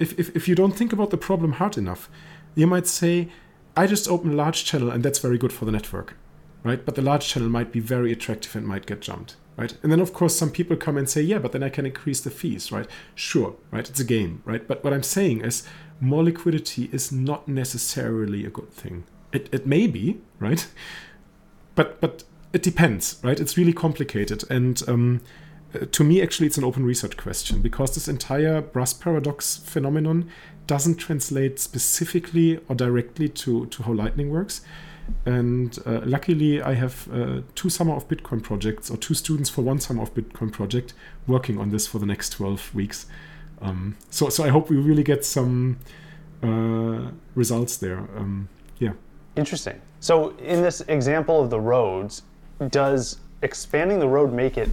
[0.00, 2.10] If, if, if you don't think about the problem hard enough,
[2.54, 3.28] you might say,
[3.76, 6.16] I just open a large channel and that's very good for the network,
[6.64, 6.84] right?
[6.84, 9.74] But the large channel might be very attractive and might get jumped, right?
[9.82, 12.20] And then, of course, some people come and say, yeah, but then I can increase
[12.20, 12.86] the fees, right?
[13.14, 13.88] Sure, right?
[13.88, 14.66] It's a game, right?
[14.66, 15.66] But what I'm saying is,
[16.00, 19.04] more liquidity is not necessarily a good thing.
[19.32, 20.66] It, it may be, right?
[21.76, 23.40] But but it depends, right?
[23.40, 24.44] It's really complicated.
[24.50, 25.20] And um,
[25.72, 30.28] to me, actually, it's an open research question because this entire Braess paradox phenomenon
[30.66, 34.62] doesn't translate specifically or directly to, to how Lightning works.
[35.26, 39.62] And uh, luckily, I have uh, two Summer of Bitcoin projects or two students for
[39.62, 40.94] one Summer of Bitcoin project
[41.26, 43.06] working on this for the next 12 weeks.
[43.60, 45.78] Um, so, so I hope we really get some
[46.42, 47.98] uh, results there.
[48.16, 48.48] Um,
[48.78, 48.92] yeah.
[49.36, 49.80] Interesting.
[50.00, 52.22] So, in this example of the roads,
[52.70, 54.68] does expanding the road make it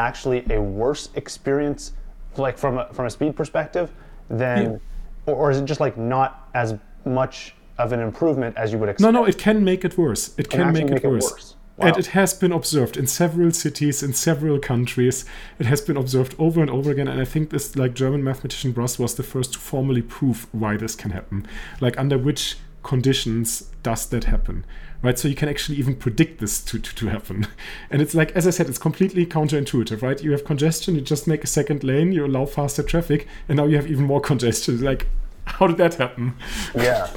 [0.00, 1.92] actually a worse experience,
[2.36, 3.92] like from a, from a speed perspective,
[4.28, 4.78] than, yeah.
[5.26, 6.74] or, or is it just like not as
[7.04, 9.12] much of an improvement as you would expect?
[9.12, 10.34] No, no, it can make it worse.
[10.38, 11.26] It can, make, make, it, worse.
[11.26, 11.56] It worse.
[11.76, 11.86] Wow.
[11.86, 15.24] And it has been observed in several cities, in several countries.
[15.58, 17.08] It has been observed over and over again.
[17.08, 20.76] And I think this, like German mathematician Braess, was the first to formally prove why
[20.76, 21.46] this can happen.
[21.80, 24.64] Like under which conditions does that happen,
[25.02, 25.18] right?
[25.18, 27.46] So you can actually even predict this to, to, to happen.
[27.90, 30.22] And it's like, as I said, it's completely counterintuitive, right?
[30.22, 33.66] You have congestion, you just make a second lane, you allow faster traffic, and now
[33.66, 34.80] you have even more congestion.
[34.82, 35.06] Like,
[35.44, 36.34] how did that happen?
[36.74, 37.10] Yeah.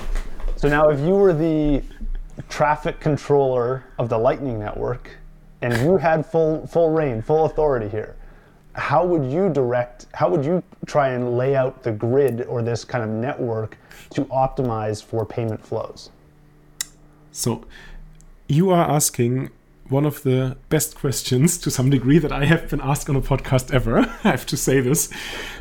[0.55, 1.83] So now, if you were the
[2.49, 5.09] traffic controller of the Lightning Network,
[5.61, 8.15] and you had full full reign, full authority here,
[8.73, 10.07] how would you direct?
[10.13, 13.77] How would you try and lay out the grid or this kind of network
[14.11, 16.09] to optimize for payment flows?
[17.31, 17.65] So,
[18.47, 19.49] you are asking
[19.89, 23.21] one of the best questions to some degree that I have been asked on a
[23.21, 23.99] podcast ever.
[24.23, 25.11] I have to say this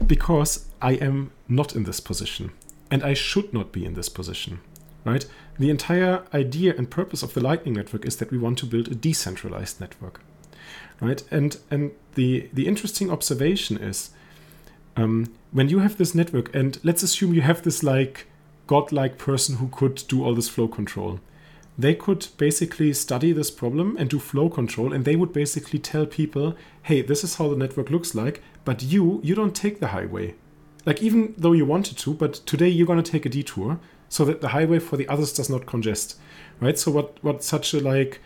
[0.07, 2.53] because I am not in this position
[2.91, 4.61] and I should not be in this position
[5.05, 5.27] right?
[5.59, 8.89] The entire idea and purpose of the Lightning Network is that we want to build
[8.89, 10.21] a decentralized network,
[11.01, 11.23] right?
[11.31, 14.11] And and the the interesting observation is
[14.97, 18.27] um, when you have this network, and let's assume you have this like
[18.67, 21.21] godlike person who could do all this flow control.
[21.79, 26.07] They could basically study this problem and do flow control, and they would basically tell
[26.07, 29.89] people, "Hey, this is how the network looks like, but you you don't take the
[29.89, 30.35] highway."
[30.85, 33.79] Like even though you wanted to, but today you're gonna take a detour
[34.09, 36.19] so that the highway for the others does not congest,
[36.61, 36.79] right?
[36.79, 38.21] So what what such a like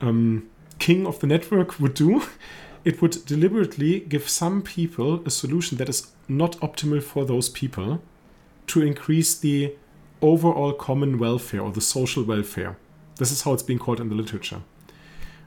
[0.00, 0.48] um,
[0.78, 2.22] king of the network would do,
[2.86, 8.00] it would deliberately give some people a solution that is not optimal for those people
[8.68, 9.74] to increase the
[10.22, 12.78] overall common welfare or the social welfare.
[13.16, 14.60] This is how it's being called in the literature.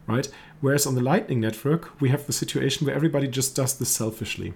[0.05, 0.27] Right?
[0.59, 4.53] Whereas on the Lightning Network, we have the situation where everybody just does this selfishly.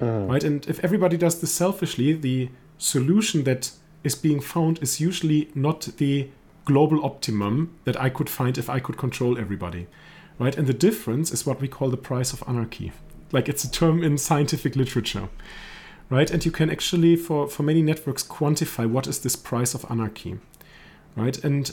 [0.00, 0.30] Mm.
[0.30, 0.42] Right?
[0.42, 2.48] And if everybody does this selfishly, the
[2.78, 3.72] solution that
[4.04, 6.30] is being found is usually not the
[6.64, 9.86] global optimum that I could find if I could control everybody.
[10.42, 10.58] Right?
[10.58, 12.90] And the difference is what we call the price of anarchy.
[13.30, 15.28] Like it's a term in scientific literature.
[16.10, 16.30] Right?
[16.32, 20.40] And you can actually for, for many networks quantify what is this price of anarchy.
[21.14, 21.42] Right?
[21.44, 21.70] And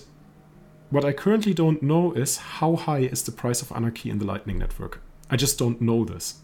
[0.91, 4.25] what I currently don't know is how high is the price of anarchy in the
[4.25, 5.01] Lightning Network.
[5.31, 6.35] I just don't know this.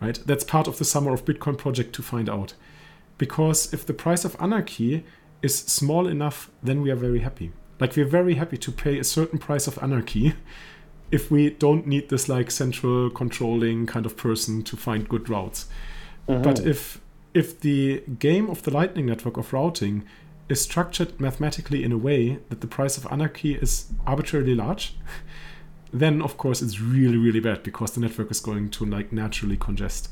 [0.00, 0.20] Right?
[0.26, 2.54] That's part of the Summer of Bitcoin project to find out.
[3.18, 5.04] because if the price of anarchy
[5.42, 7.52] is small enough, then we are very happy.
[7.80, 10.34] Like we're very happy to pay a certain price of anarchy
[11.10, 15.66] if we don't need this like central controlling kind of person to find good routes.
[16.28, 16.42] Mm-hmm.
[16.42, 17.00] But if
[17.34, 20.04] if the game of the Lightning Network of routing
[20.48, 24.96] is structured mathematically in a way that the price of anarchy is arbitrarily large,
[25.92, 29.56] then of course it's really really bad because the network is going to like naturally
[29.56, 30.10] congest.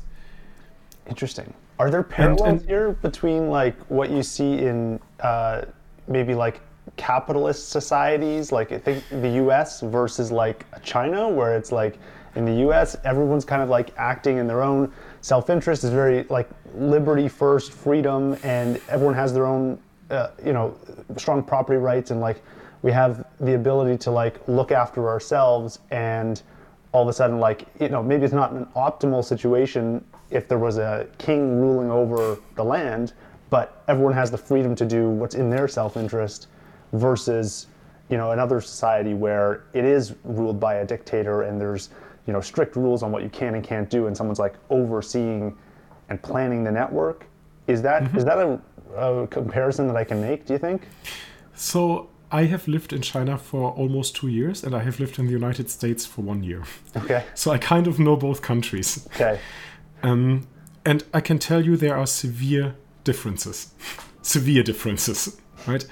[1.07, 1.53] Interesting.
[1.79, 5.61] Are there parallels and, and, here between like what you see in uh,
[6.07, 6.61] maybe like
[6.95, 9.81] capitalist societies, like I think the U.S.
[9.81, 11.97] versus like China, where it's like
[12.35, 12.95] in the U.S.
[13.03, 14.91] everyone's kind of like acting in their own
[15.21, 20.75] self-interest, is very like liberty first, freedom, and everyone has their own uh, you know
[21.17, 22.41] strong property rights and like
[22.81, 26.43] we have the ability to like look after ourselves and
[26.91, 30.59] all of a sudden like you know maybe it's not an optimal situation if there
[30.59, 33.13] was a king ruling over the land
[33.49, 36.47] but everyone has the freedom to do what's in their self-interest
[36.93, 37.67] versus
[38.09, 41.89] you know another society where it is ruled by a dictator and there's
[42.25, 45.55] you know strict rules on what you can and can't do and someone's like overseeing
[46.09, 47.25] and planning the network
[47.67, 48.17] is that mm-hmm.
[48.17, 48.59] is that a,
[48.95, 50.87] a comparison that i can make do you think
[51.55, 55.27] so I have lived in China for almost two years, and I have lived in
[55.27, 56.63] the United States for one year.
[56.95, 57.23] Okay.
[57.35, 59.07] So I kind of know both countries.
[59.15, 59.39] Okay.
[60.03, 60.45] Um,
[60.85, 63.71] and I can tell you there are severe differences.
[64.21, 65.85] severe differences, right?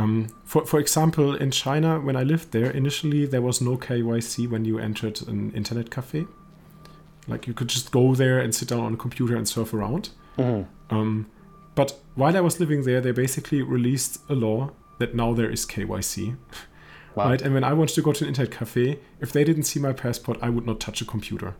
[0.00, 4.48] Um, for, for example, in China, when I lived there, initially there was no KYC
[4.48, 6.26] when you entered an internet cafe.
[7.28, 10.10] Like you could just go there and sit down on a computer and surf around.
[10.38, 10.94] Mm-hmm.
[10.94, 11.30] Um,
[11.74, 15.66] but while I was living there, they basically released a law that now there is
[15.66, 16.36] KYC.
[17.16, 17.30] Wow.
[17.30, 17.42] Right?
[17.42, 19.92] And when I wanted to go to an internet cafe, if they didn't see my
[19.92, 21.56] passport, I would not touch a computer.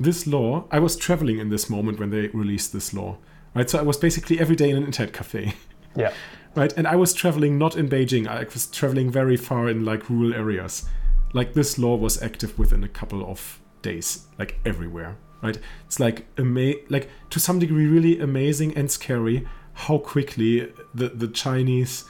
[0.00, 3.18] This law, I was traveling in this moment when they released this law.
[3.54, 3.70] Right?
[3.70, 5.54] So I was basically every day in an internet cafe.
[5.96, 6.12] Yeah.
[6.54, 6.72] Right?
[6.76, 10.34] And I was traveling not in Beijing, I was traveling very far in like rural
[10.34, 10.86] areas.
[11.32, 15.16] Like this law was active within a couple of days, like everywhere.
[15.42, 15.58] Right?
[15.84, 21.28] It's like ama- like to some degree really amazing and scary how quickly the, the
[21.28, 22.04] Chinese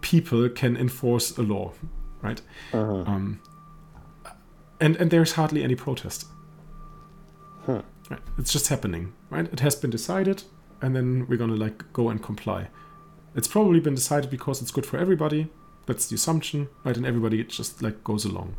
[0.00, 1.72] people can enforce a law,
[2.22, 2.40] right?
[2.72, 3.02] Uh-huh.
[3.06, 3.40] Um,
[4.80, 6.26] and and there's hardly any protest.
[7.66, 7.82] Huh.
[8.08, 8.20] Right?
[8.38, 9.52] It's just happening, right?
[9.52, 10.44] It has been decided,
[10.80, 12.68] and then we're gonna like go and comply.
[13.38, 15.48] It's probably been decided because it's good for everybody.
[15.86, 16.96] That's the assumption, right?
[16.96, 18.56] And everybody just like goes along.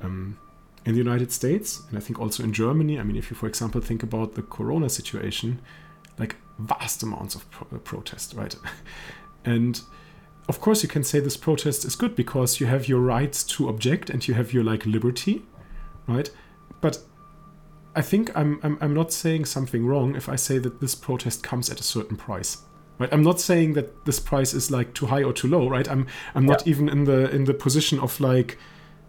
[0.00, 0.38] Um,
[0.86, 3.46] in the United States, and I think also in Germany, I mean, if you, for
[3.46, 5.60] example, think about the Corona situation,
[6.18, 8.54] like vast amounts of pro- protest, right?
[9.44, 9.80] and
[10.48, 13.68] of course you can say this protest is good because you have your rights to
[13.68, 15.42] object and you have your like liberty
[16.06, 16.30] right
[16.80, 16.98] but
[17.94, 21.42] i think i'm i'm, I'm not saying something wrong if i say that this protest
[21.42, 22.58] comes at a certain price
[23.02, 25.88] right i'm not saying that this price is like too high or too low right
[25.90, 26.70] i'm i'm not yeah.
[26.70, 28.58] even in the in the position of like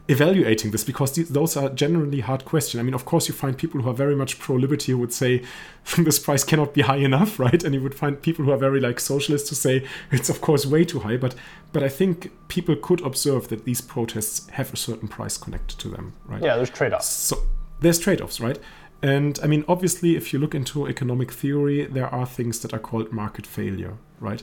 [0.10, 2.80] evaluating this because these, those are generally hard questions.
[2.80, 5.14] I mean, of course, you find people who are very much pro liberty who would
[5.14, 5.44] say
[5.98, 7.64] this price cannot be high enough, right?
[7.64, 10.66] And you would find people who are very like socialists to say it's of course
[10.66, 11.18] way too high.
[11.18, 11.36] But
[11.72, 15.90] but I think people could observe that these protests have a certain price connected to
[15.90, 16.42] them, right?
[16.42, 17.08] Yeah, there's trade offs.
[17.10, 17.38] So
[17.80, 18.60] there's trade offs, right?
[19.04, 22.80] And I mean, obviously, if you look into economic theory, there are things that are
[22.80, 24.42] called market failure, right?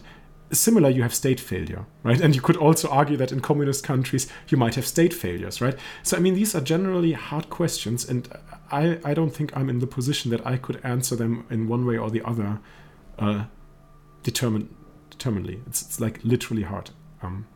[0.52, 2.20] similar you have state failure right?
[2.20, 5.76] And you could also argue that in communist countries you might have state failures right?
[6.02, 8.28] So i mean these are generally hard questions and
[8.70, 11.86] i i don't think i'm in the position that i could answer them in one
[11.86, 12.60] way or the other
[13.18, 13.44] uh
[14.22, 14.74] determined
[15.10, 15.60] determinedly.
[15.66, 16.90] It's, it's like literally hard.
[17.22, 17.46] Um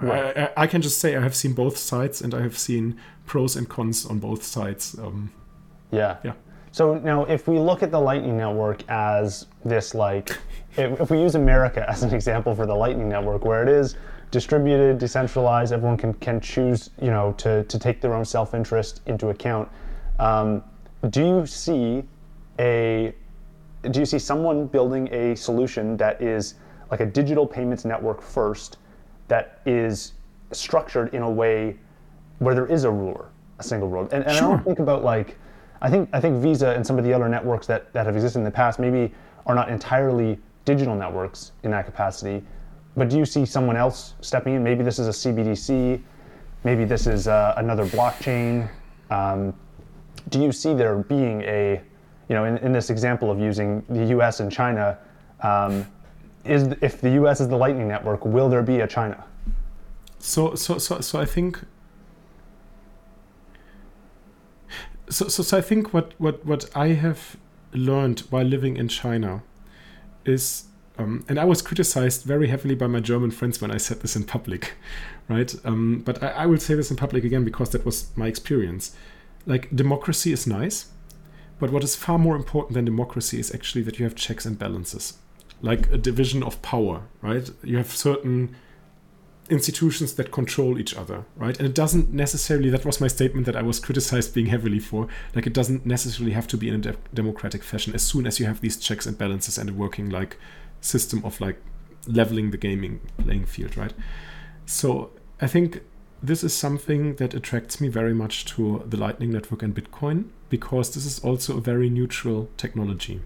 [0.00, 0.36] right.
[0.36, 2.98] I, I, I, can just say i have seen both sides and i have seen
[3.26, 5.30] pros and cons on both sides um
[5.90, 6.16] yeah.
[6.24, 6.32] yeah
[6.72, 10.30] so now, if we look at the Lightning Network as this, like,
[10.78, 13.96] if, if we use America as an example for the Lightning Network, where it is
[14.30, 19.28] distributed, decentralized, everyone can, can choose, you know, to, to take their own self-interest into
[19.28, 19.68] account.
[20.18, 20.64] Um,
[21.10, 22.04] do you see
[22.58, 23.14] a,
[23.90, 26.54] do you see someone building a solution that is
[26.90, 28.78] like a digital payments network first,
[29.28, 30.12] that is
[30.52, 31.76] structured in a way
[32.38, 33.26] where there is a ruler,
[33.58, 34.08] a single ruler?
[34.10, 34.46] And, and sure.
[34.46, 35.36] I don't think about like
[35.82, 38.38] I think I think Visa and some of the other networks that, that have existed
[38.38, 39.12] in the past maybe
[39.46, 42.42] are not entirely digital networks in that capacity.
[42.96, 44.62] But do you see someone else stepping in?
[44.62, 46.00] Maybe this is a CBDC,
[46.62, 48.70] maybe this is uh, another blockchain.
[49.10, 49.52] Um,
[50.28, 51.82] do you see there being a,
[52.28, 54.38] you know, in, in this example of using the U.S.
[54.38, 54.98] and China,
[55.40, 55.84] um,
[56.44, 57.40] is if the U.S.
[57.40, 59.24] is the Lightning Network, will there be a China?
[60.20, 61.60] So, so, so, so I think
[65.12, 67.36] so, so, so I think what, what, what I have
[67.72, 69.42] learned while living in China
[70.24, 70.64] is
[70.98, 74.14] um, and I was criticized very heavily by my German friends when I said this
[74.14, 74.74] in public,
[75.28, 75.54] right?
[75.64, 78.94] Um, but I, I will say this in public again because that was my experience.
[79.46, 80.90] Like democracy is nice,
[81.58, 84.58] but what is far more important than democracy is actually that you have checks and
[84.58, 85.18] balances,
[85.62, 87.50] like a division of power, right?
[87.62, 88.54] You have certain
[89.50, 91.56] institutions that control each other, right?
[91.58, 95.08] And it doesn't necessarily, that was my statement that I was criticized being heavily for,
[95.34, 98.38] like it doesn't necessarily have to be in a de- democratic fashion as soon as
[98.38, 100.38] you have these checks and balances and a working like
[100.80, 101.60] system of like
[102.06, 103.92] leveling the gaming playing field, right?
[104.66, 105.10] So
[105.40, 105.82] I think
[106.22, 110.94] this is something that attracts me very much to the Lightning Network and Bitcoin because
[110.94, 113.20] this is also a very neutral technology.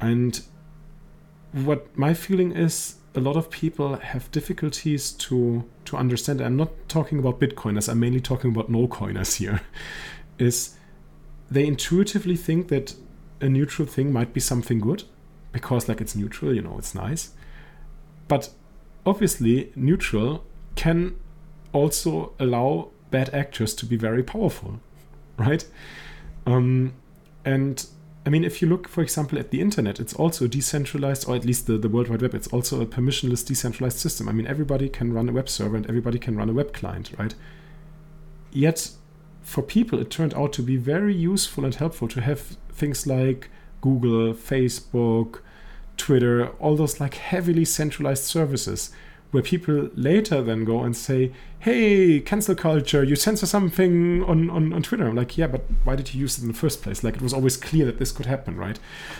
[0.00, 0.40] And
[1.52, 6.40] what my feeling is a lot of people have difficulties to to understand.
[6.40, 7.88] I'm not talking about Bitcoiners.
[7.88, 9.60] I'm mainly talking about no coiners here.
[10.38, 10.76] Is
[11.50, 12.94] they intuitively think that
[13.40, 15.04] a neutral thing might be something good
[15.52, 17.30] because like it's neutral, you know, it's nice.
[18.28, 18.50] But
[19.04, 20.44] obviously, neutral
[20.76, 21.16] can
[21.72, 24.80] also allow bad actors to be very powerful,
[25.36, 25.66] right?
[26.46, 26.94] Um,
[27.44, 27.84] and
[28.26, 31.44] I mean, if you look, for example, at the internet, it's also decentralized, or at
[31.44, 34.28] least the, the World Wide Web, it's also a permissionless, decentralized system.
[34.28, 37.12] I mean, everybody can run a web server and everybody can run a web client,
[37.18, 37.34] right?
[38.52, 38.90] Yet,
[39.42, 42.40] for people, it turned out to be very useful and helpful to have
[42.72, 43.48] things like
[43.80, 45.40] Google, Facebook,
[45.96, 48.90] Twitter, all those like heavily centralized services
[49.30, 54.72] where people later then go and say, hey, cancel culture, you censor something on, on,
[54.72, 55.06] on Twitter.
[55.06, 57.04] I'm like, yeah, but why did you use it in the first place?
[57.04, 58.78] Like, it was always clear that this could happen, right?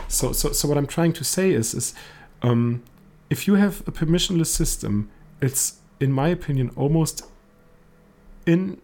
[0.08, 1.94] So, so, so what I'm trying to say is, is
[2.42, 2.82] um,
[3.28, 5.10] if you have a permissionless system,
[5.40, 7.24] it's, in my opinion, almost
[8.46, 8.80] in,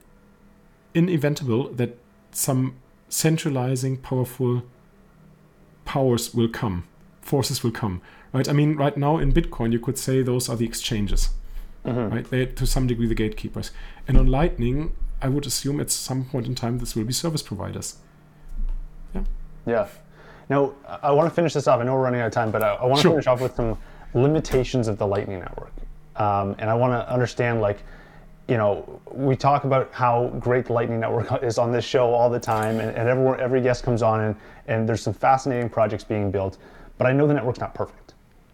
[0.94, 1.98] inevitable that
[2.30, 2.76] some
[3.08, 4.62] centralizing, powerful
[5.84, 6.86] powers will come,
[7.20, 8.00] forces will come
[8.32, 8.48] right?
[8.48, 11.30] I mean, right now in Bitcoin, you could say those are the exchanges,
[11.84, 12.14] mm-hmm.
[12.14, 12.30] right?
[12.30, 13.70] They're to some degree the gatekeepers.
[14.08, 17.42] And on Lightning, I would assume at some point in time this will be service
[17.42, 17.96] providers.
[19.14, 19.24] Yeah.
[19.66, 19.88] Yeah.
[20.48, 21.80] Now, I want to finish this off.
[21.80, 23.12] I know we're running out of time, but I, I want to sure.
[23.12, 23.76] finish off with some
[24.14, 25.72] limitations of the Lightning Network.
[26.16, 27.82] Um, and I want to understand, like,
[28.48, 32.30] you know, we talk about how great the Lightning Network is on this show all
[32.30, 34.36] the time, and, and everyone, every guest comes on, and,
[34.68, 36.58] and there's some fascinating projects being built.
[36.96, 38.05] But I know the network's not perfect.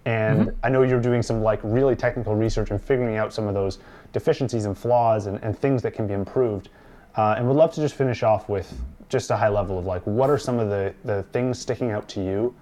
[0.05, 0.57] And mm-hmm.
[0.63, 3.79] I know you're doing some like really technical research and figuring out some of those
[4.13, 6.71] deficiencies and flaws and, and things that can be improved.
[7.17, 8.73] Uh, and would love to just finish off with
[9.09, 12.09] just a high level of like what are some of the, the things sticking out
[12.09, 12.55] to you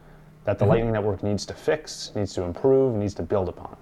[0.44, 0.70] that the mm-hmm.
[0.70, 3.76] Lightning Network needs to fix, needs to improve, needs to build upon?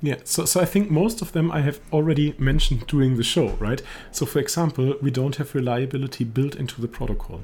[0.00, 3.50] Yeah, so, so I think most of them I have already mentioned during the show,
[3.60, 3.80] right?
[4.10, 7.42] So, for example, we don't have reliability built into the protocol,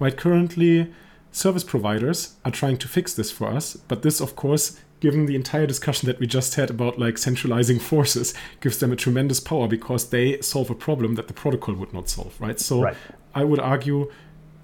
[0.00, 0.16] right?
[0.16, 0.92] Currently,
[1.32, 5.36] Service providers are trying to fix this for us, but this, of course, given the
[5.36, 9.68] entire discussion that we just had about like centralizing forces, gives them a tremendous power
[9.68, 12.58] because they solve a problem that the protocol would not solve, right?
[12.58, 12.96] So right.
[13.34, 14.10] I would argue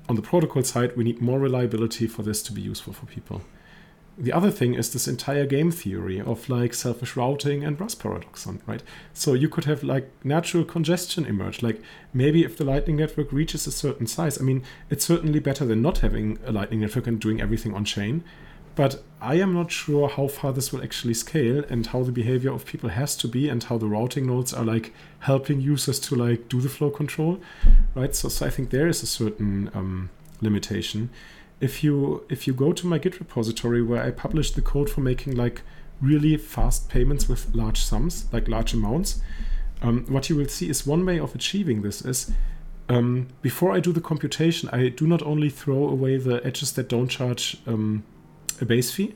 [0.09, 3.43] on the protocol side, we need more reliability for this to be useful for people
[4.19, 8.63] the other thing is this entire game theory of like selfish routing and Braess paradoxon,
[8.67, 8.83] right?
[9.13, 11.63] So you could have like natural congestion emerge.
[11.63, 11.83] Like
[12.15, 15.83] maybe if the Lightning Network reaches a certain size, I mean, it's certainly better than
[15.83, 18.25] not having a Lightning Network and doing everything on chain.
[18.75, 22.53] But I am not sure how far this will actually scale and how the behavior
[22.53, 26.15] of people has to be and how the routing nodes are like helping users to
[26.15, 27.41] like do the flow control,
[27.95, 28.15] right?
[28.15, 30.11] So, so I think there is a certain um,
[30.41, 31.11] limitation
[31.61, 35.01] if you if you go to my Git repository where I publish the code for
[35.01, 35.63] making like
[36.01, 39.21] really fast payments with large sums, like large amounts,
[39.83, 42.33] um, what you will see is one way of achieving this is
[42.89, 46.89] um, before I do the computation, I do not only throw away the edges that
[46.89, 48.05] don't charge um,
[48.61, 49.15] a base fee,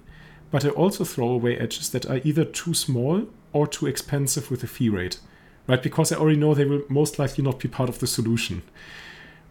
[0.51, 4.65] but I also throw away edges that are either too small or too expensive with
[4.65, 5.21] a fee rate,
[5.69, 5.83] right?
[5.83, 8.63] Because I already know they will most likely not be part of the solution,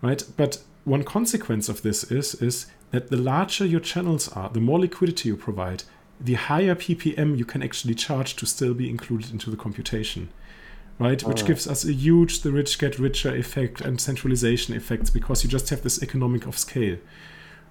[0.02, 0.22] right?
[0.36, 4.80] But one consequence of this is is that the larger your channels are, the more
[4.80, 5.84] liquidity you provide,
[6.20, 10.30] the higher ppm you can actually charge to still be included into the computation
[11.00, 11.24] right?
[11.24, 11.48] Which oh.
[11.48, 15.70] gives us a huge the rich get richer effect and centralization effects because you just
[15.70, 16.98] have this economic of scale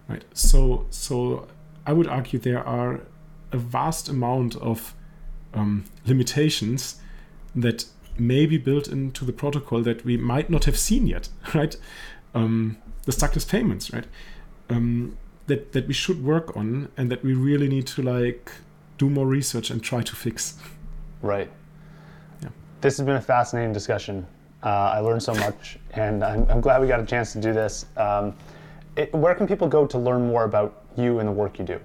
[0.09, 0.24] right?
[0.32, 1.47] So so
[1.86, 3.01] i would argue there are
[3.53, 4.95] a vast amount of
[5.55, 7.01] um, limitations
[7.55, 7.86] that
[8.19, 11.77] may be built into the protocol that we might not have seen yet right?
[12.35, 14.07] Um, the stuckless payments right
[14.70, 15.16] um,
[15.47, 18.53] that that we should work on and that we really need to like
[18.99, 20.59] do more research and try to fix.
[21.23, 21.51] Right.
[22.43, 22.49] Yeah.
[22.81, 24.27] This has been a fascinating discussion.
[24.62, 27.53] Uh, I learned so much, and I'm, I'm, glad we got a chance to do
[27.53, 27.86] this.
[27.97, 28.35] Um,
[28.97, 31.81] it, where can people go to learn more about you and the work you do?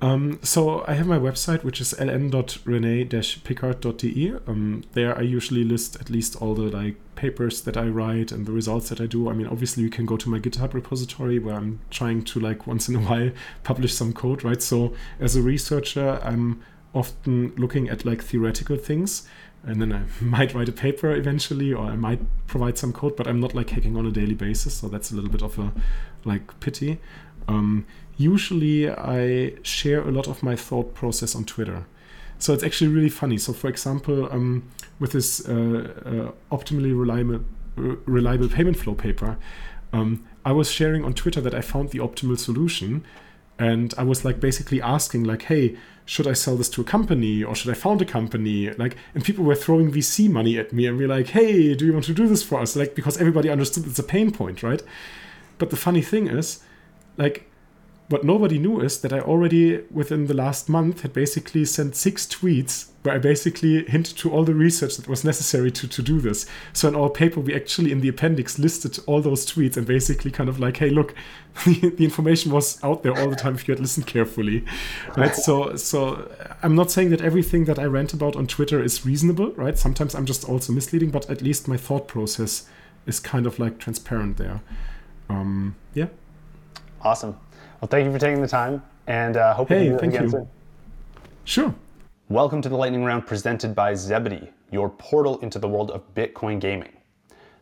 [0.00, 4.36] Um, so I have my website, which is ln.rene-pickhardt.de.
[4.46, 8.46] Um, there I usually list at least all the like papers that I write and
[8.46, 9.28] the results that I do.
[9.28, 12.64] I mean, obviously you can go to my GitHub repository where I'm trying to like
[12.66, 13.32] once in a while
[13.64, 14.62] publish some code, right?
[14.62, 16.62] So as a researcher, I'm
[16.94, 19.26] often looking at like theoretical things
[19.64, 23.26] and then I might write a paper eventually or I might provide some code, but
[23.26, 24.74] I'm not like hacking on a daily basis.
[24.74, 25.72] So that's a little bit of a
[26.24, 27.00] like pity.
[27.48, 27.84] Um,
[28.18, 31.86] usually I share a lot of my thought process on Twitter.
[32.38, 33.38] So it's actually really funny.
[33.38, 34.68] So for example, um,
[34.98, 37.44] with this uh, uh, optimally reliable,
[37.76, 39.38] reliable payment flow paper,
[39.92, 43.04] um, I was sharing on Twitter that I found the optimal solution.
[43.58, 47.42] And I was like basically asking like, hey, should I sell this to a company
[47.42, 48.70] or should I found a company?
[48.70, 51.92] Like, and people were throwing VC money at me and we're like, hey, do you
[51.92, 52.76] want to do this for us?
[52.76, 54.82] Like, because everybody understood it's a pain point, right?
[55.58, 56.60] But the funny thing is,
[57.16, 57.50] like,
[58.08, 62.26] what nobody knew is that I already, within the last month, had basically sent six
[62.26, 66.18] tweets where I basically hinted to all the research that was necessary to, to do
[66.18, 66.46] this.
[66.72, 70.30] So in our paper, we actually in the appendix listed all those tweets and basically
[70.30, 71.14] kind of like, hey, look,
[71.66, 74.64] the, the information was out there all the time if you had listened carefully,
[75.16, 75.34] right?
[75.34, 76.30] So, so
[76.62, 79.78] I'm not saying that everything that I rant about on Twitter is reasonable, right?
[79.78, 82.66] Sometimes I'm just also misleading, but at least my thought process
[83.06, 84.62] is kind of like transparent there.
[85.28, 86.06] Um, yeah.
[87.02, 87.38] Awesome.
[87.80, 90.24] Well, thank you for taking the time, and uh, hope hey, you do thank again
[90.24, 90.30] you.
[90.30, 90.48] soon.
[91.44, 91.74] Sure.
[92.28, 96.58] Welcome to the Lightning Round presented by Zebedee, your portal into the world of Bitcoin
[96.58, 96.90] gaming.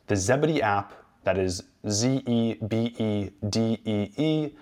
[0.06, 0.94] The Zebedee app,
[1.24, 4.54] that is Z E B E D E E,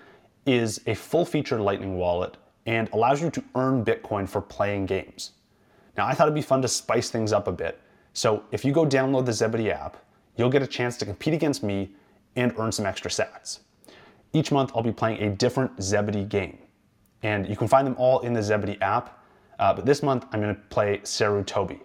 [0.45, 5.31] is a full featured Lightning wallet and allows you to earn Bitcoin for playing games.
[5.95, 7.79] Now, I thought it'd be fun to spice things up a bit.
[8.11, 9.95] So, if you go download the Zebedee app,
[10.35, 11.91] you'll get a chance to compete against me
[12.35, 13.59] and earn some extra sats.
[14.35, 16.57] Each month, I'll be playing a different Zebedee game.
[17.23, 19.23] And you can find them all in the Zebedee app.
[19.59, 21.79] Uh, but this month, I'm going to play Sarutobi.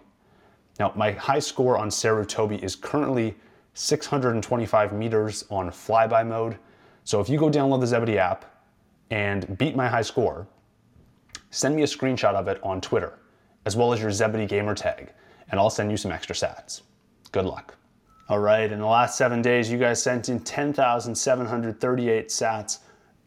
[0.77, 3.35] Now, my high score on Sarutobi is currently
[3.73, 6.57] 625 meters on flyby mode.
[7.05, 8.43] So if you go download the Zebedee app
[9.11, 10.45] and beat my high score,
[11.51, 13.17] send me a screenshot of it on Twitter,
[13.65, 15.13] as well as your Zebedee gamer tag,
[15.51, 16.81] and I'll send you some extra sats.
[17.31, 17.77] Good luck.
[18.31, 22.77] All right, in the last seven days, you guys sent in 10,738 sats.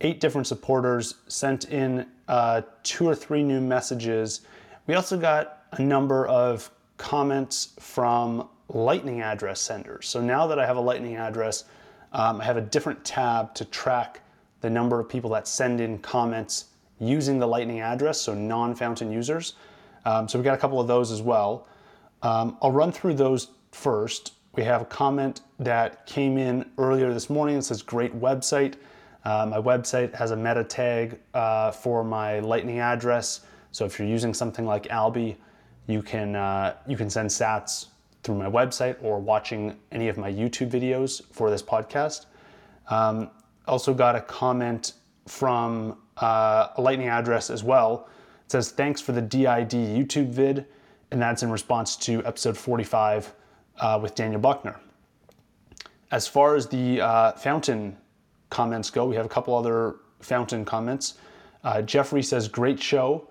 [0.01, 4.47] Eight different supporters sent in uh, two or three new messages.
[4.87, 10.09] We also got a number of comments from Lightning address senders.
[10.09, 11.65] So now that I have a Lightning address,
[12.15, 14.23] um, I have a different tab to track
[14.63, 16.69] the number of people that send in comments
[16.99, 19.53] using the Lightning address, so non fountain users.
[20.07, 21.69] Um, so we got a couple of those as well.
[22.23, 24.33] Um, I'll run through those first.
[24.57, 27.57] We have a comment that came in earlier this morning.
[27.57, 28.75] It says, Great website.
[29.25, 33.41] Uh, my website has a meta tag uh, for my Lightning address.
[33.73, 35.37] So if you're using something like Alby,
[35.89, 37.87] you can, uh, you can send sats
[38.23, 42.27] through my website or watching any of my YouTube videos for this podcast.
[42.91, 43.31] Um,
[43.67, 44.93] also got a comment
[45.27, 48.09] from uh, a Lightning address as well.
[48.45, 50.67] It says, Thanks for the DID YouTube vid.
[51.11, 53.35] And that's in response to episode 45
[53.81, 54.77] uh, with Daniel Buchner.
[56.11, 57.97] As far as the uh, fountain
[58.51, 61.15] comments go, we have a couple other fountain comments.
[61.65, 63.29] Uh, Jeffrey says, Great show.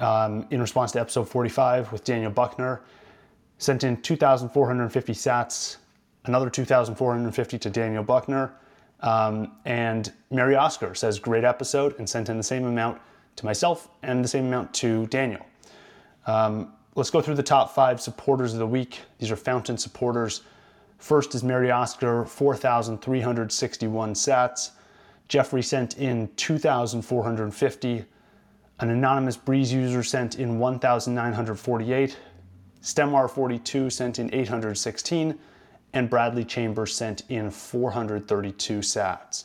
[0.00, 2.80] Um, in response to episode 45 with Daniel Buchner,
[3.58, 5.76] sent in 2,450 sats,
[6.24, 8.54] another 2,450 to Daniel Buckner.
[9.00, 13.00] Um, and Mary Oscar says, Great episode, and sent in the same amount
[13.36, 15.44] to myself and the same amount to Daniel.
[16.26, 19.00] Um, let's go through the top five supporters of the week.
[19.18, 20.42] These are Fountain supporters.
[20.98, 24.70] First is Mary Oscar, 4,361 sats.
[25.28, 28.04] Jeffrey sent in 2,450.
[28.80, 32.18] An anonymous Breeze user sent in 1,948.
[32.82, 35.38] StemR42 sent in 816.
[35.92, 39.44] And Bradley Chambers sent in 432 sats.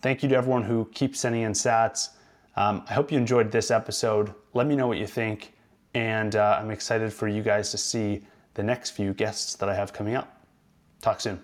[0.00, 2.10] Thank you to everyone who keeps sending in sats.
[2.56, 4.34] Um, I hope you enjoyed this episode.
[4.52, 5.51] Let me know what you think.
[5.94, 8.22] And uh, I'm excited for you guys to see
[8.54, 10.46] the next few guests that I have coming up.
[11.00, 11.42] Talk soon.